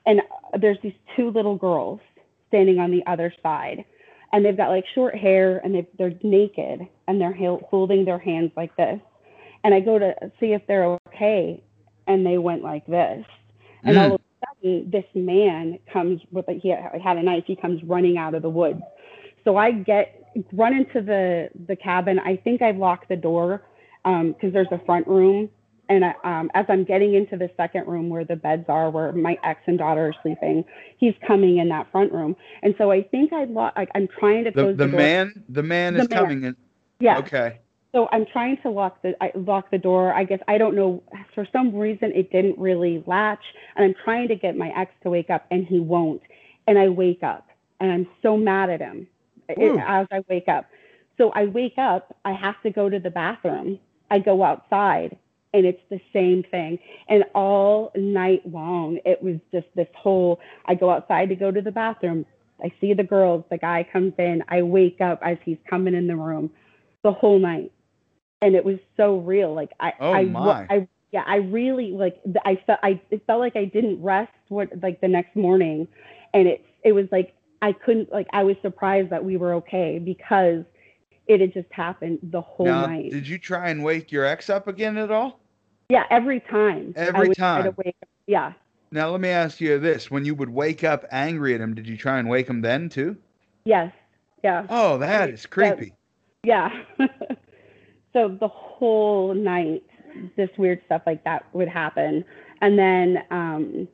[0.07, 0.23] And
[0.61, 2.01] there's these two little girls
[2.49, 3.85] standing on the other side.
[4.33, 7.33] And they've got like short hair and they they're naked and they're
[7.71, 9.01] holding their hands like this.
[9.65, 11.63] And I go to see if they're okay
[12.07, 13.25] and they went like this.
[13.85, 14.01] And Mm.
[14.01, 14.21] all of
[14.63, 17.45] this man comes with a, he had a knife.
[17.47, 18.83] He comes running out of the woods.
[19.45, 20.17] So I get
[20.53, 22.19] run into the the cabin.
[22.19, 23.63] I think I've locked the door
[24.05, 25.51] because there's a front room.
[25.89, 29.11] And I, um, as I'm getting into the second room where the beds are, where
[29.11, 30.65] my ex and daughter are sleeping,
[30.99, 32.37] he's coming in that front room.
[32.63, 35.01] And so I think I lo- like I'm trying to The close the door.
[35.01, 36.19] man the man The is man.
[36.19, 36.57] coming in.
[37.01, 37.19] Yeah.
[37.19, 37.59] Okay.
[37.93, 40.13] So I'm trying to lock the I lock the door.
[40.13, 41.03] I guess I don't know
[41.35, 43.43] for some reason it didn't really latch,
[43.77, 46.23] and I'm trying to get my ex to wake up, and he won't.
[46.67, 47.49] And I wake up,
[47.81, 49.09] and I'm so mad at him
[49.49, 50.67] it- as I wake up.
[51.19, 52.17] So I wake up.
[52.25, 53.79] I have to go to the bathroom.
[54.11, 55.17] I go outside,
[55.53, 56.79] and it's the same thing.
[57.09, 60.39] And all night long, it was just this whole.
[60.67, 62.25] I go outside to go to the bathroom.
[62.63, 63.45] I see the girls.
[63.51, 64.45] The guy comes in.
[64.49, 66.51] I wake up as he's coming in the room,
[67.03, 67.73] the whole night
[68.43, 69.55] and it was so real.
[69.55, 70.67] Like I, Oh, I, my.
[70.71, 72.21] I, yeah, I really like.
[72.45, 75.89] I felt, I it felt like I didn't rest what like the next morning,
[76.33, 79.99] and it, it was like I couldn't like I was surprised that we were okay
[79.99, 80.65] because
[81.27, 83.11] it had just happened the whole now, night.
[83.11, 85.41] did you try and wake your ex up again at all?
[85.89, 86.93] yeah, every time.
[86.97, 87.93] Every would try to time.
[88.27, 88.53] Yeah,
[88.93, 91.89] Now let me ask you this: When you would wake up angry at him, did
[91.89, 93.17] you try and wake him then too?
[93.65, 93.93] yes,
[94.45, 94.67] yeah.
[94.69, 95.95] Oh, that is creepy.
[96.45, 96.71] Yeah.
[98.13, 99.85] so the whole night,
[100.37, 102.25] this weird stuff like that would happen,
[102.61, 103.89] and then um,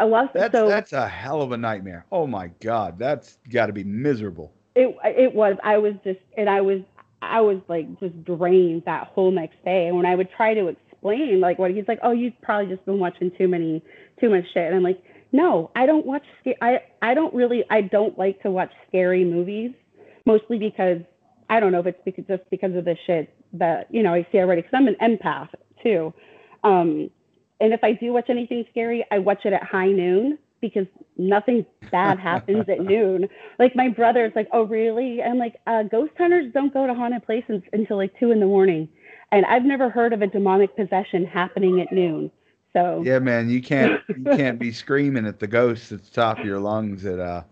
[0.00, 0.34] a lot.
[0.34, 2.06] That's so that's a hell of a nightmare.
[2.10, 4.52] Oh my god, that's got to be miserable.
[4.74, 5.56] it it was.
[5.62, 6.80] I was just, and I was,
[7.20, 9.86] I was like just drained that whole next day.
[9.86, 12.84] And when I would try to explain, like what he's like, oh, you've probably just
[12.84, 13.82] been watching too many,
[14.20, 14.66] too much shit.
[14.66, 16.24] And I'm like, no, I don't watch.
[16.60, 17.64] I I don't really.
[17.70, 19.70] I don't like to watch scary movies,
[20.26, 20.98] mostly because
[21.48, 24.26] I don't know if it's because just because of the shit that you know I
[24.32, 24.62] see already.
[24.62, 25.48] Because I'm an empath
[25.82, 26.12] too,
[26.64, 27.10] um,
[27.60, 30.86] and if I do watch anything scary, I watch it at high noon because
[31.16, 33.28] nothing bad happens at noon.
[33.58, 35.22] Like my brother's like, oh really?
[35.22, 38.46] I'm like, uh, ghost hunters don't go to haunted places until like two in the
[38.46, 38.88] morning,
[39.30, 42.30] and I've never heard of a demonic possession happening at noon.
[42.72, 46.38] So Yeah, man, you can't you can't be screaming at the ghosts at the top
[46.38, 47.42] of your lungs at uh,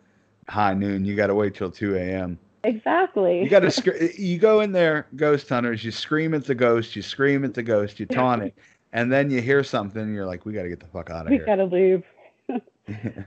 [0.49, 1.05] high noon.
[1.05, 2.39] You got to wait till two a.m.
[2.65, 3.43] exactly.
[3.43, 5.85] You got to sc- you go in there, ghost hunters.
[5.85, 6.95] You scream at the ghost.
[6.97, 8.01] You scream at the ghost.
[8.01, 8.55] You taunt it,
[8.93, 10.03] and then you hear something.
[10.03, 11.45] and You're like, we got to get the fuck out of we here.
[11.45, 12.05] We gotta leave.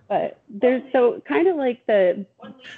[0.09, 2.25] but there's so kind of like the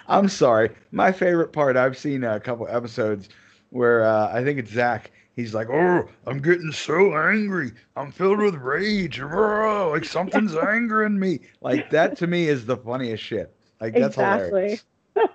[0.08, 0.70] I'm sorry.
[0.91, 3.30] My favorite part, I've seen a couple episodes
[3.72, 5.12] where uh, I think it's Zach.
[5.36, 7.72] He's like, "Oh, I'm getting so angry.
[7.97, 9.20] I'm filled with rage.
[9.20, 13.53] Rah, Like something's angering me." Like that to me is the funniest shit.
[13.82, 14.80] Like that's Exactly.
[15.16, 15.30] hilarious.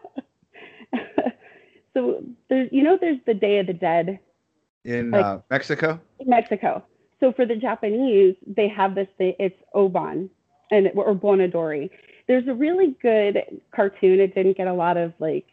[1.94, 2.22] so
[2.60, 4.18] there's you know there's the Day of the Dead
[4.84, 6.84] In Like- uh, Mexico, in Mexico.
[7.20, 9.34] So for the Japanese, they have this thing.
[9.38, 10.30] It's Obon,
[10.70, 11.90] and or Bon Odori.
[12.26, 14.20] There's a really good cartoon.
[14.20, 15.46] It didn't get a lot of like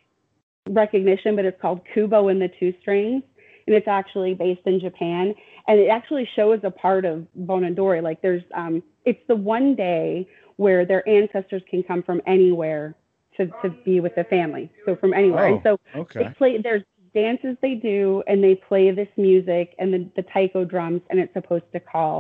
[0.70, 3.24] recognition, but it's called Kubo and the Two Strings,
[3.66, 5.34] and it's actually based in Japan,
[5.68, 8.02] and it actually shows a part of Bon Odori.
[8.02, 12.96] Like there's, um, it's the one day where their ancestors can come from anywhere
[13.38, 14.72] to, to be with the family.
[14.86, 16.34] So from anywhere, and so Okay.
[16.38, 16.62] play.
[16.62, 16.84] There's
[17.22, 18.00] dances they do,
[18.30, 22.14] and they play this music and the, the taiko drums, and it's supposed to call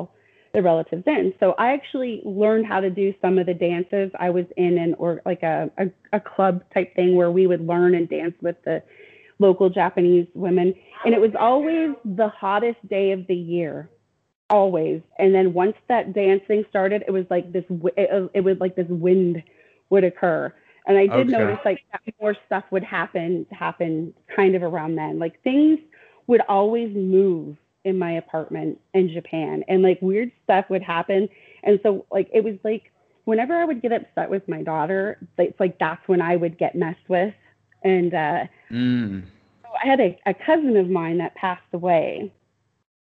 [0.53, 1.33] the relatives in.
[1.39, 4.09] So I actually learned how to do some of the dances.
[4.27, 5.85] I was in an or like a, a,
[6.19, 8.81] a club type thing where we would learn and dance with the
[9.39, 10.73] local Japanese women,
[11.05, 11.89] and it was always
[12.21, 13.89] the hottest day of the year,
[14.49, 15.01] always.
[15.19, 17.65] And then once that dancing started, it was like this.
[17.95, 19.43] It, it was like this wind
[19.91, 20.53] would occur.
[20.87, 21.31] And I did Okay.
[21.31, 25.19] notice like that more stuff would happen happen kind of around then.
[25.19, 25.79] Like things
[26.27, 31.29] would always move in my apartment in Japan and like weird stuff would happen.
[31.63, 32.91] And so like it was like
[33.25, 36.75] whenever I would get upset with my daughter, it's like that's when I would get
[36.75, 37.33] messed with.
[37.83, 39.23] And uh Mm.
[39.63, 42.33] so I had a, a cousin of mine that passed away,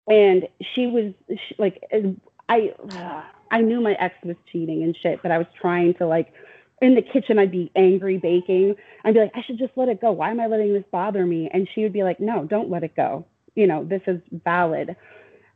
[0.08, 1.82] and she was she, like,
[2.48, 2.74] I
[3.50, 6.32] I knew my ex was cheating and shit, but I was trying to like
[6.82, 8.76] in the kitchen I'd be angry baking.
[9.04, 10.12] I'd be like, I should just let it go.
[10.12, 11.50] Why am I letting this bother me?
[11.52, 13.26] And she would be like, No, don't let it go.
[13.54, 14.96] You know, this is valid.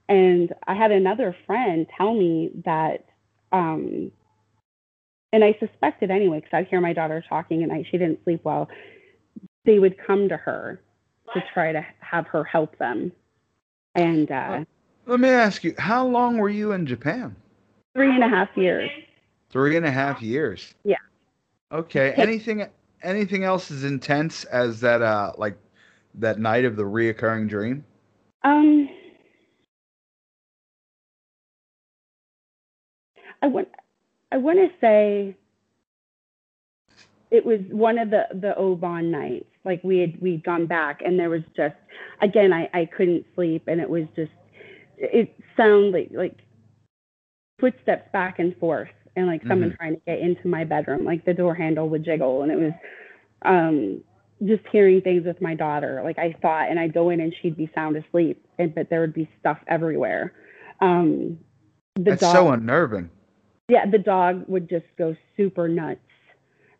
[0.08, 3.04] And I had another friend tell me that,
[3.52, 4.10] um,
[5.32, 7.86] and I suspected anyway, because I'd hear my daughter talking at night.
[7.90, 8.68] She didn't sleep well
[9.68, 10.80] they would come to her
[11.34, 13.12] to try to have her help them.
[13.94, 14.64] And uh,
[15.06, 17.36] Let me ask you, how long were you in Japan?
[17.94, 18.88] three and a half years.
[19.50, 20.74] Three and a half years.
[20.84, 20.96] Yeah.
[21.72, 22.12] Okay.
[22.16, 22.66] Anything
[23.02, 25.56] anything else as intense as that uh like
[26.14, 27.84] that night of the reoccurring dream?
[28.42, 28.88] Um,
[33.42, 33.68] I want
[34.32, 35.36] I want to say
[37.30, 39.46] it was one of the the Obon nights.
[39.64, 41.74] Like we had we'd gone back, and there was just
[42.22, 44.32] again I I couldn't sleep, and it was just
[44.96, 46.36] it sounded like like
[47.60, 48.88] footsteps back and forth,
[49.18, 51.04] and like someone trying to get into my bedroom.
[51.04, 52.72] Like the door handle would jiggle, and it was
[53.42, 54.02] um
[54.44, 56.00] just hearing things with my daughter.
[56.04, 59.00] Like I thought, and I'd go in and she'd be sound asleep, and but there
[59.00, 60.32] would be stuff everywhere.
[60.80, 61.38] Um,
[61.96, 63.10] the That's dog, so unnerving.
[63.68, 66.00] yeah, the dog would just go super nuts,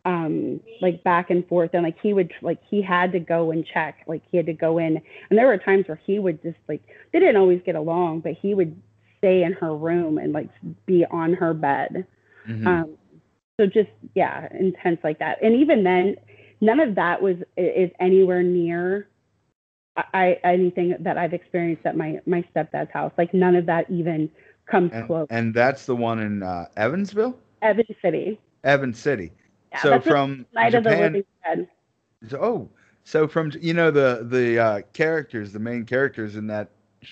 [0.05, 3.67] um, like back and forth, and like he would like he had to go and
[3.67, 6.59] check, like he had to go in, and there were times where he would just
[6.69, 6.83] like
[7.13, 8.81] they didn't always get along, but he would
[9.19, 10.49] stay in her room and like
[10.87, 12.07] be on her bed.
[12.49, 12.67] Mhm.
[12.67, 12.99] Um,
[13.59, 15.39] so just yeah, intense like that.
[15.43, 16.17] And even then,
[16.61, 19.09] none of that was is anywhere near
[20.15, 23.13] I, anything that I've experienced at my my stepdad's house.
[23.19, 24.31] Like none of that even
[24.67, 25.27] comes and, close.
[25.31, 28.39] and that's the one in uh, Evansville, Evan City.
[28.65, 29.33] Evans City.
[29.73, 31.69] Yeah, so from Night of the Japan, Living Dead.
[32.41, 32.69] oh,
[33.05, 36.71] so from you know the the uh, characters, the main characters in that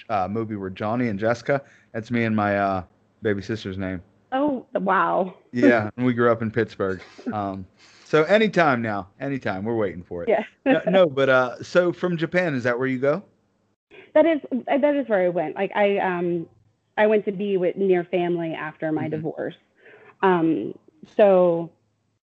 [0.08, 1.62] uh, movie were Johnny and Jessica.
[1.92, 2.82] That's me and my uh,
[3.22, 4.02] baby sister's name.
[4.36, 5.34] Oh wow.
[5.52, 7.00] Yeah, and we grew up in Pittsburgh.
[7.32, 7.66] Um,
[8.04, 10.28] so anytime now, anytime we're waiting for it.
[10.28, 10.44] Yeah.
[10.64, 13.22] no, no, but uh, so from Japan, is that where you go?
[14.14, 15.56] that is that is where I went.
[15.56, 16.46] Like I um
[16.96, 19.10] I went to be with near family after my Mhm.
[19.10, 19.54] divorce.
[20.22, 20.74] Um
[21.16, 21.70] so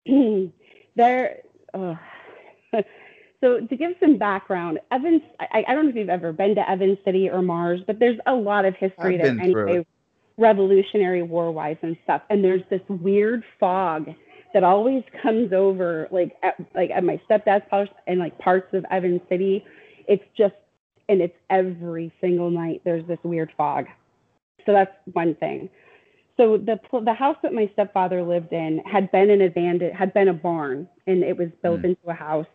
[0.97, 1.39] there
[1.75, 1.95] uh,
[3.41, 6.69] so to give some background, Evans I, I don't know if you've ever been to
[6.71, 9.87] Evans City or Mars, but there's a lot of history I've there been through anyway,
[10.39, 12.23] Revolutionary War wise and stuff.
[12.31, 14.09] And there's this weird fog
[14.55, 18.85] that always comes over like at like at my stepdad's house and like parts of
[18.91, 19.65] Evans City.
[20.09, 20.55] It's just
[21.09, 23.87] and it's every single night there's this weird fog.
[24.65, 25.69] So that's one thing.
[26.37, 30.29] So the the house that my stepfather lived in had been an abandoned had been
[30.29, 31.87] a barn and it was built Hmm.
[31.87, 32.47] into a house.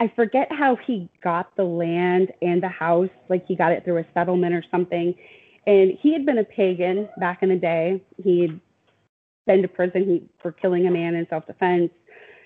[0.00, 3.98] I forget how he got the land and the house, like he got it through
[3.98, 5.14] a settlement or something.
[5.66, 8.02] And he had been a pagan back in the day.
[8.22, 8.60] He'd
[9.46, 11.90] been to prison he, for killing a man in self-defense.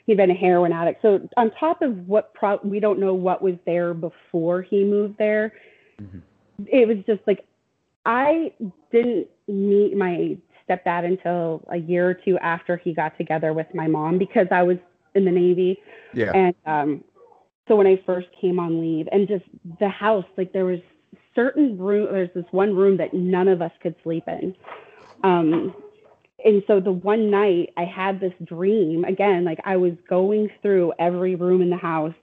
[0.07, 1.01] He'd been a heroin addict.
[1.03, 5.17] So on top of what pro- we don't know what was there before he moved
[5.19, 5.53] there,
[6.01, 6.23] Mhm.
[6.67, 7.45] it was just like
[8.07, 8.53] I
[8.91, 10.37] didn't meet my
[10.69, 14.63] stepdad until a year or two after he got together with my mom because I
[14.63, 14.77] was
[15.15, 15.81] in the Navy.
[16.13, 16.33] Yeah.
[16.35, 17.05] And um,
[17.69, 19.45] so when I first came on leave, and just
[19.79, 20.81] the house, like there was
[21.35, 24.55] certain room, there's this one room that none of us could sleep in.
[25.23, 25.75] Um,
[26.45, 30.93] and so the one night I had this dream again, like I was going through
[30.99, 32.15] every room in the house.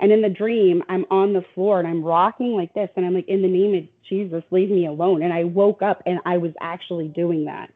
[0.00, 2.88] And in the dream, I'm on the floor and I'm rocking like this.
[2.96, 5.22] And I'm like, in the name of Jesus, leave me alone.
[5.22, 7.70] And I woke up and I was actually doing that.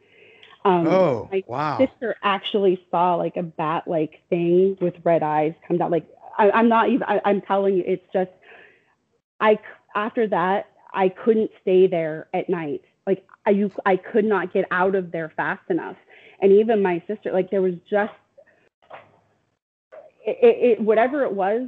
[0.65, 1.77] Um, oh, my wow.
[1.77, 5.91] sister actually saw like a bat like thing with red eyes come down.
[5.91, 6.07] Like
[6.37, 7.03] I, I'm not even.
[7.03, 8.31] I, I'm telling you, it's just.
[9.39, 9.59] I,
[9.95, 12.81] after that, I couldn't stay there at night.
[13.05, 15.97] Like I, you, I could not get out of there fast enough.
[16.41, 18.13] And even my sister, like there was just,
[20.25, 21.67] it, it, it whatever it was.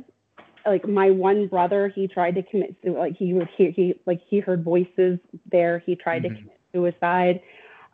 [0.66, 2.76] Like my one brother, he tried to commit.
[2.84, 5.20] su- Like he would hear, he like he heard voices
[5.50, 5.80] there.
[5.86, 6.30] He tried Mhm.
[6.30, 7.42] to commit suicide.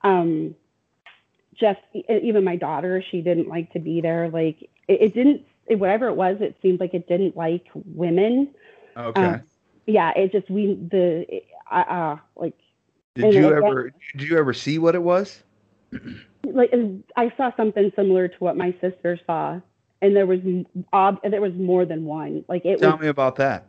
[0.03, 0.55] Um,
[1.53, 1.79] just
[2.09, 4.29] even my daughter, she didn't like to be there.
[4.29, 5.43] Like it, it didn't.
[5.67, 8.49] It, whatever it was, it seemed like it didn't like women.
[8.97, 9.21] Okay.
[9.25, 9.41] Um,
[9.85, 11.25] yeah, it just we the
[11.71, 12.55] uh, uh like
[13.15, 15.43] did you ever did you ever see what it was?
[16.45, 16.71] like
[17.15, 19.59] I saw something similar to what my sister saw,
[20.01, 20.39] and there was
[20.91, 22.43] ob- there was more than one.
[22.47, 23.67] Like it Tell was me about that.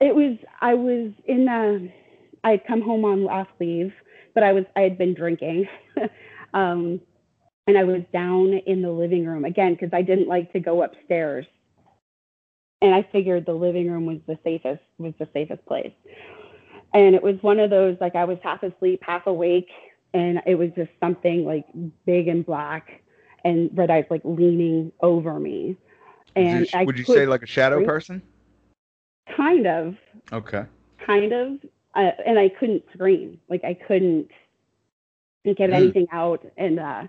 [0.00, 1.78] it was I was in uh
[2.44, 3.92] I had come home on last leave,
[4.34, 5.68] but I was I had been drinking.
[6.54, 7.00] um
[7.66, 10.82] and I was down in the living room again because I didn't like to go
[10.82, 11.46] upstairs.
[12.82, 15.92] And I figured the living room was the safest was the safest place.
[16.94, 19.70] And it was one of those like I was half asleep, half awake,
[20.14, 21.64] and it was just something like
[22.04, 23.02] big and black
[23.44, 25.76] and red eyes like leaning over me.
[26.36, 27.86] And Would you, I would you say like a shadow scream.
[27.86, 28.22] person?
[29.36, 29.96] kind of
[30.32, 30.64] Okay.
[31.06, 31.58] kind of
[31.94, 34.28] uh, and i couldn't scream like i couldn't
[35.44, 35.72] get Mm.
[35.72, 37.04] anything out and uh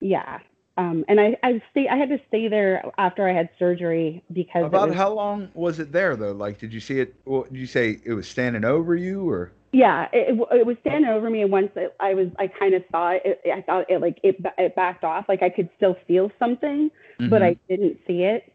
[0.00, 0.38] yeah
[0.78, 4.64] um and i i stay i had to stay there after i had surgery because
[4.64, 6.32] About was- how long was it there though?
[6.32, 7.14] Like, did you see it?
[7.24, 10.76] What, did you say it was standing over you, or yeah it, it, it was
[10.80, 13.60] standing over me and once it, i was i kind of saw it, it i
[13.62, 16.90] thought it like it, it backed off like i could still feel something
[17.26, 17.42] but Mhm.
[17.42, 18.52] i didn't see it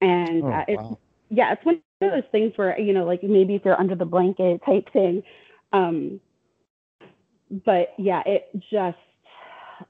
[0.00, 0.98] and Oh, uh, it's wow.
[1.30, 1.82] yeah, it's one of
[2.12, 5.22] those things where you know, like maybe if you're under the blanket type thing.
[5.72, 6.20] Um,
[7.64, 8.98] but yeah, it just,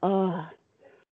[0.01, 0.45] uh,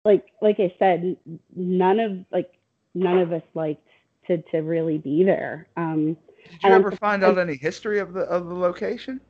[0.08, 1.16] like like I said,
[1.54, 2.50] none of like
[2.94, 3.86] none of us liked
[4.26, 5.68] to to really be there.
[5.76, 6.16] Um,
[6.50, 9.20] Did you and I'm ever find out any history of the of the location?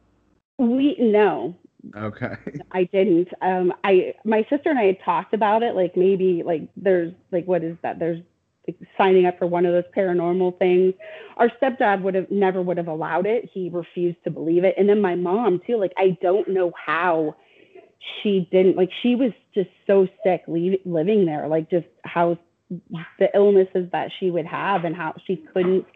[0.58, 1.54] we no,
[1.96, 2.34] Okay.
[2.72, 3.28] I didn't.
[3.42, 5.74] Um, I my sister and I had talked about it.
[5.74, 7.98] Like maybe like there's like what is that?
[7.98, 8.22] There's
[8.66, 10.94] like, signing up for one of those paranormal things.
[11.36, 13.48] Our stepdad would have never would have allowed it.
[13.52, 14.74] He refused to believe it.
[14.76, 15.76] And then my mom too.
[15.76, 17.36] Like I don't know how
[18.22, 18.76] she didn't.
[18.76, 21.48] Like she was just so sick le- living there.
[21.48, 22.38] Like just how
[23.18, 25.86] the illnesses that she would have and how she couldn't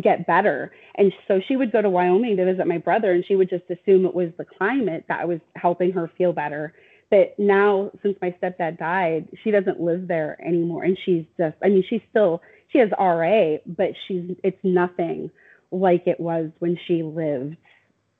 [0.00, 0.72] get better.
[0.96, 3.64] And so she would go to Wyoming to visit my brother, and she would just
[3.70, 6.74] assume it was the climate that was helping her feel better.
[7.10, 11.68] But now, since my stepdad died, she doesn't live there anymore, and she's just, I
[11.68, 15.30] mean, she's still, she has RA, but she's, it's nothing
[15.70, 17.56] like it was when she lived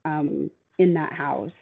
[0.05, 1.53] um, in that house.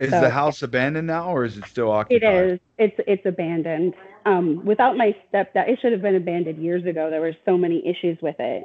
[0.00, 2.44] Is So- the house abandoned now, or is it still It occupied?
[2.52, 2.60] is.
[2.78, 3.94] It's it's abandoned.
[4.26, 7.10] Um, without my stepdad, it should have been abandoned years ago.
[7.10, 8.64] There were so many issues with it.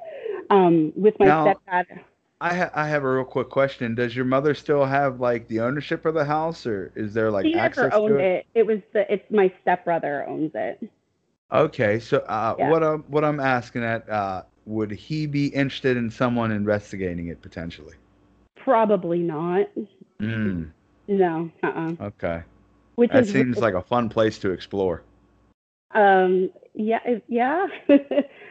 [0.49, 1.99] Um, with my Now- stepdad,
[2.41, 3.95] I ha- I have a real quick question.
[3.95, 7.45] Does your mother still have like the ownership of the house, or is there like
[7.45, 8.45] he access never owned to it?
[8.53, 8.59] it.
[8.59, 10.81] It was the it's my stepbrother owns it.
[11.51, 12.69] Okay, so uh, Yeah.
[12.71, 17.41] what I'm what I'm asking at, uh, would he be interested in someone investigating it
[17.41, 17.95] potentially?
[18.55, 19.67] Probably not.
[20.19, 20.71] Mm,
[21.07, 21.51] No.
[21.63, 21.67] Uh.
[21.67, 22.43] uh okay,
[22.95, 25.03] Which that is seems like a fun place to explore.
[25.93, 27.67] um yeah if, yeah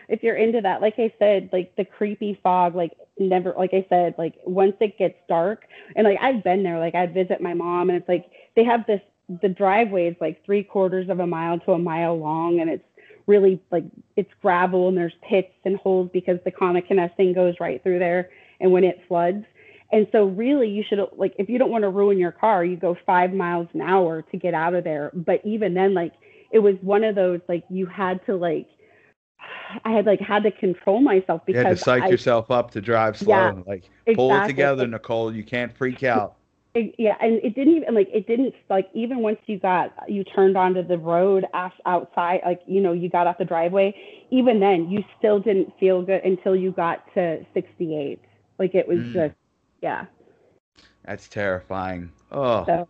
[0.09, 3.85] if you're into that like i said like the creepy fog like never like i
[3.89, 7.53] said like once it gets dark and like i've been there like i'd visit my
[7.53, 9.01] mom and it's like they have this
[9.43, 12.85] the driveway is like three quarters of a mile to a mile long and it's
[13.27, 13.85] really like
[14.17, 18.31] it's gravel and there's pits and holes because the Connoquenessing goes right through there
[18.61, 19.45] and when it floods
[19.95, 22.77] and so really you should like if you don't want to ruin your car you
[22.77, 26.13] go five miles an hour to get out of there but even then like
[26.51, 28.67] it was one of those like you had to like
[29.85, 32.71] I had like had to control myself because You had to psych I, yourself up
[32.73, 33.35] to drive slow.
[33.35, 33.85] Yeah, like
[34.15, 35.35] pull it together, Nicole.
[35.35, 36.37] You can't freak out.
[36.75, 40.25] It- yeah, and it didn't even like it didn't like even once you got you
[40.25, 43.95] turned onto the road outside, like you know you got off the driveway.
[44.31, 48.19] Even then, you still didn't feel good until you got to 68.
[48.59, 49.13] Like it was Mm.
[49.13, 49.35] just
[49.85, 50.07] yeah.
[51.05, 52.11] That's terrifying.
[52.32, 52.64] Oh.
[52.64, 52.89] So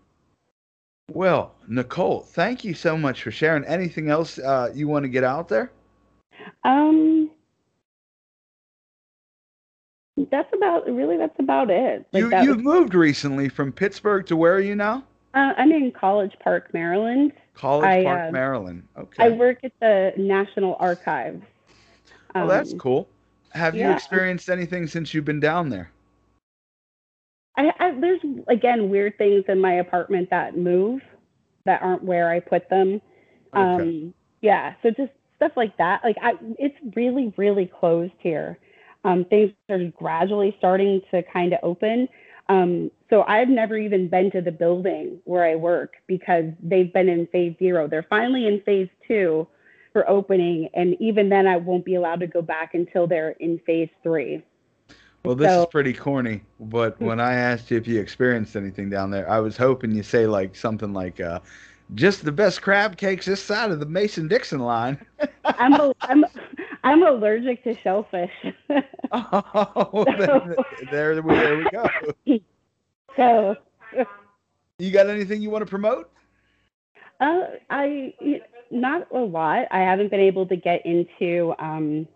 [1.12, 3.64] Well, Nicole, thank you so much for sharing.
[3.64, 5.72] Anything else uh, you want to get out there?
[6.64, 7.30] um,
[10.30, 12.06] that's about really that's about it.
[12.12, 15.02] Like you that you've was- moved recently from Pittsburgh to where are you now?
[15.34, 17.32] uh, I'm in College Park, Maryland.
[17.54, 18.84] College I, Park, uh, Maryland.
[18.96, 19.24] Okay.
[19.24, 21.42] I work at the National Archives.
[22.36, 23.08] oh, that's Um, cool.
[23.52, 25.90] Have you experienced anything since you've been down there?
[27.56, 31.00] I, I there's again weird things in my apartment that move
[31.64, 33.00] that aren't where I put them.
[33.54, 33.82] Okay.
[33.82, 36.02] Um, yeah, so just stuff like that.
[36.04, 38.58] Like I, it's really, really closed here.
[39.04, 42.08] Um, things are gradually starting to kind of open.
[42.48, 47.08] Um, so I've never even been to the building where I work because they've been
[47.08, 47.88] in phase zero.
[47.88, 49.46] They're finally in phase two
[49.92, 53.60] for opening, and even then, I won't be allowed to go back until they're in
[53.64, 54.42] phase three.
[55.24, 58.90] Well, this So- is pretty corny, but when I asked you if you experienced anything
[58.90, 61.40] down there, I was hoping you say like something like, uh,
[61.94, 64.98] "Just the best crab cakes this side of the Mason Dixon line."
[65.44, 66.24] I'm a, I'm
[66.82, 68.30] I'm allergic to shellfish.
[69.12, 70.54] oh, then-
[70.90, 71.88] there, we, there we go.
[73.16, 73.56] so
[74.78, 76.10] You got anything you want to promote?
[77.20, 78.12] Uh, I
[78.70, 79.68] not a lot.
[79.70, 82.08] I haven't been able to get into um,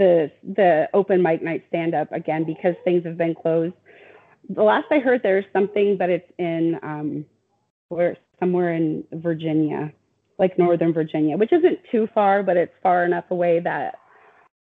[0.00, 3.74] the the open mic night stand up again because things have been closed.
[4.48, 7.26] The last I heard, there's something, but it's in um,
[7.90, 9.92] where somewhere in Virginia,
[10.38, 13.98] like Northern Virginia, which isn't too far, but it's far enough away that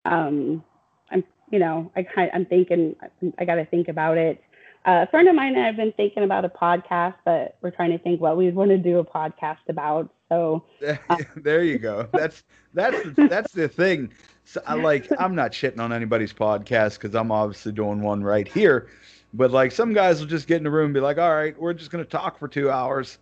[0.06, 0.64] um,
[1.10, 1.22] I'm,
[1.52, 2.96] you know, I kind I'm thinking
[3.38, 4.42] I got to think about it.
[4.86, 7.72] Uh, a friend of mine and I have been thinking about a podcast, but we're
[7.72, 10.10] trying to think what we'd want to do a podcast about.
[10.30, 10.64] So
[11.36, 12.08] there you go.
[12.12, 14.10] That's that's the, that's the thing.
[14.48, 18.48] So I like I'm not shitting on anybody's podcast because I'm obviously doing one right
[18.48, 18.88] here.
[19.34, 21.58] But like some guys will just get in the room and be like, "All right,
[21.60, 23.18] we're just gonna talk for two hours,"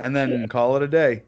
[0.00, 1.22] and then call it a day.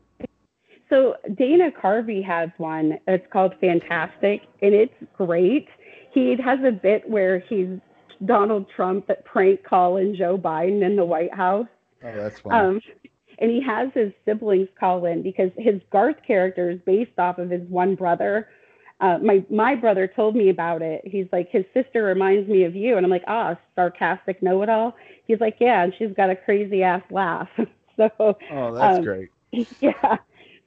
[0.90, 2.98] So Dana Carvey has one.
[3.06, 5.68] It's called Fantastic, and it's great.
[6.12, 7.78] He has a bit where he's
[8.24, 11.68] Donald Trump that prank calling Joe Biden in the White House.
[12.02, 12.56] Oh, that's funny.
[12.56, 12.80] Um,
[13.38, 17.50] and he has his siblings call in because his Garth character is based off of
[17.50, 18.48] his one brother.
[19.00, 21.02] Uh, my my brother told me about it.
[21.04, 24.96] He's like, his sister reminds me of you, and I'm like, ah, sarcastic know-it-all.
[25.26, 27.48] He's like, yeah, and she's got a crazy ass laugh.
[27.96, 29.28] so oh, that's um, great.
[29.80, 30.16] yeah.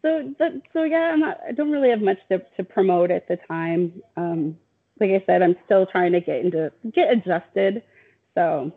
[0.02, 0.34] So,
[0.74, 4.02] so yeah, I'm not, I don't really have much to, to promote at the time.
[4.18, 4.58] Um,
[5.00, 7.84] like I said, I'm still trying to get into get adjusted.
[8.36, 8.72] So,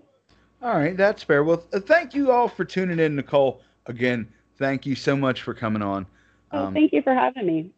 [0.63, 1.45] All right, that's fair.
[1.45, 3.63] Well, thank you all for tuning in, Nicole.
[3.87, 6.07] Again, thank you so much for coming on.
[6.53, 7.71] oh, Um, thank you for having me.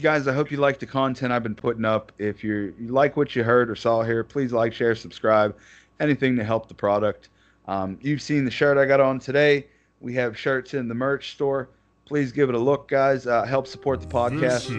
[0.00, 2.12] Guys, I hope you like the content I've been putting up.
[2.18, 5.56] If you're, you like what you heard or saw here, please like, share, subscribe.
[6.00, 7.28] Anything to help the product.
[7.66, 9.66] Um, you've seen the shirt I got on today.
[10.00, 11.68] We have shirts in the merch store.
[12.06, 13.26] Please give it a look, guys.
[13.26, 14.70] Uh, help support the podcast.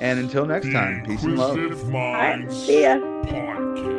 [0.00, 1.56] And until next time, peace and love.
[1.56, 2.96] Inquisitive All right, see ya.
[2.96, 3.91] Podcast.